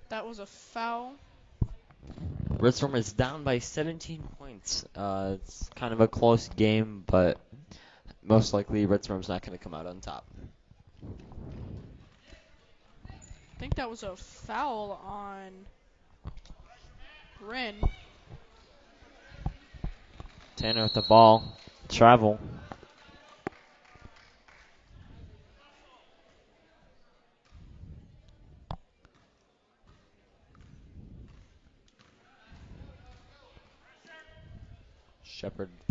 That 0.09 0.27
was 0.27 0.39
a 0.39 0.47
foul. 0.47 1.15
Red 2.49 2.75
Storm 2.75 2.95
is 2.95 3.13
down 3.13 3.45
by 3.45 3.59
17 3.59 4.23
points. 4.39 4.85
Uh, 4.95 5.33
it's 5.35 5.69
kind 5.75 5.93
of 5.93 6.01
a 6.01 6.09
close 6.09 6.49
game, 6.49 7.05
but 7.07 7.39
most 8.23 8.55
likely 8.55 8.87
Red 8.87 9.05
Storm's 9.05 9.29
not 9.29 9.43
going 9.43 9.59
to 9.59 9.63
come 9.63 9.75
out 9.75 9.87
on 9.87 10.01
top. 10.01 10.25
I 13.09 13.59
think 13.59 13.75
that 13.75 13.91
was 13.91 14.03
a 14.03 14.17
foul 14.17 15.01
on 15.05 15.51
Ren. 17.41 17.75
Tanner 20.57 20.85
with 20.85 20.95
the 20.95 21.03
ball. 21.03 21.57
Travel. 21.89 22.39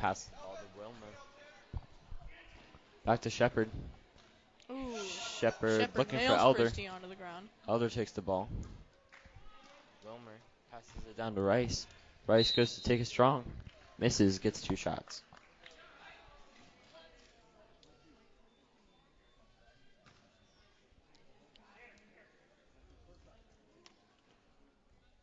Shepard 0.05 0.15
passes 0.15 0.29
the 0.29 0.79
ball. 0.79 0.93
Back 3.05 3.21
to 3.21 3.29
Shepard. 3.29 3.69
Ooh. 4.71 4.97
Shepard 5.39 5.81
Shepard 5.81 5.97
looking 5.97 6.19
for 6.19 6.33
Elder. 6.33 6.65
Onto 6.65 7.07
the 7.07 7.15
ground. 7.15 7.49
Elder 7.67 7.89
takes 7.89 8.11
the 8.11 8.21
ball. 8.21 8.49
Wilmer 10.03 10.31
passes 10.71 10.89
it 11.09 11.17
down 11.17 11.35
to 11.35 11.41
Rice. 11.41 11.85
Rice 12.27 12.51
goes 12.51 12.75
to 12.75 12.83
take 12.83 13.01
it 13.01 13.05
strong. 13.05 13.43
Misses, 13.97 14.39
gets 14.39 14.61
two 14.61 14.75
shots. 14.75 15.21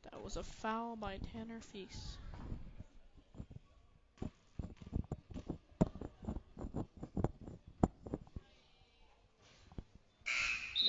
That 0.05 0.23
was 0.23 0.37
a 0.37 0.42
foul 0.42 0.97
by 0.97 1.18
Tanner 1.33 1.61
Feast. 1.61 2.18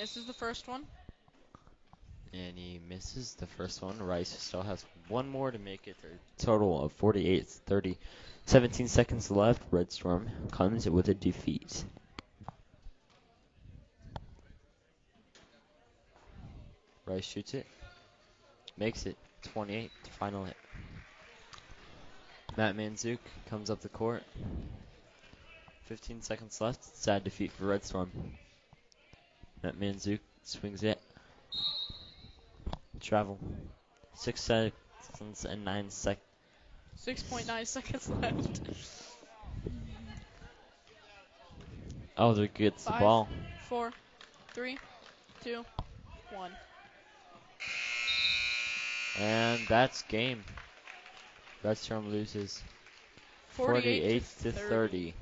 Misses 0.04 0.26
the 0.26 0.34
first 0.34 0.68
one. 0.68 0.84
And 2.34 2.58
he 2.58 2.82
misses 2.90 3.36
the 3.36 3.48
first 3.48 3.82
one. 3.82 4.04
Rice 4.04 4.38
still 4.38 4.62
has 4.62 4.84
one 5.08 5.30
more 5.30 5.50
to 5.50 5.58
make 5.58 5.88
it 5.88 5.96
a 6.04 6.44
total 6.44 6.84
of 6.84 6.92
48 6.92 7.48
30. 7.48 7.98
17 8.46 8.90
seconds 8.90 9.32
left. 9.32 9.62
Red 9.72 9.94
Storm 9.94 10.30
comes 10.52 10.90
with 10.90 11.08
a 11.08 11.14
defeat. 11.14 11.86
Rice 17.06 17.24
shoots 17.24 17.54
it. 17.54 17.66
Makes 18.76 19.06
it 19.06 19.16
28. 19.54 19.90
Final 20.20 20.44
hit. 20.44 20.58
Matt 22.58 22.76
Manzuk 22.76 23.20
comes 23.50 23.70
up 23.70 23.80
the 23.80 23.88
court. 23.88 24.24
15 25.84 26.22
seconds 26.24 26.60
left. 26.60 26.84
Sad 26.84 27.24
defeat 27.24 27.54
for 27.54 27.68
Red 27.68 27.86
Storm. 27.86 28.12
Matt 29.64 29.80
Manzuk 29.80 30.20
swings 30.44 30.84
it. 30.84 31.00
Travel. 33.00 33.40
Six 34.16 34.42
seconds 34.42 35.46
and 35.46 35.64
nine 35.64 35.90
sec. 35.90 36.18
6.9 37.06 37.68
seconds 37.68 38.10
left. 38.10 38.62
Oh, 42.16 42.30
Elder 42.30 42.48
gets 42.48 42.84
the 42.84 42.92
Five. 42.92 43.00
ball. 43.00 43.28
Four, 43.68 43.92
three, 44.54 44.78
two, 45.44 45.66
one. 46.32 46.52
And 49.20 49.60
that's 49.68 50.04
game. 50.04 50.44
Red 51.64 51.78
Storm 51.78 52.12
loses 52.12 52.62
48, 53.50 54.24
48 54.24 54.24
to 54.44 54.52
30. 54.52 55.14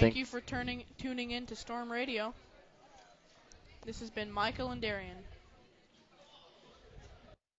Thank, 0.00 0.16
you 0.16 0.24
for 0.24 0.40
turning 0.40 0.84
tuning 0.96 1.32
in 1.32 1.44
to 1.46 1.54
Storm 1.56 1.92
Radio. 1.92 2.32
This 3.84 4.00
has 4.00 4.08
been 4.08 4.32
Michael 4.32 4.70
and 4.70 4.80
Darian. 4.80 5.18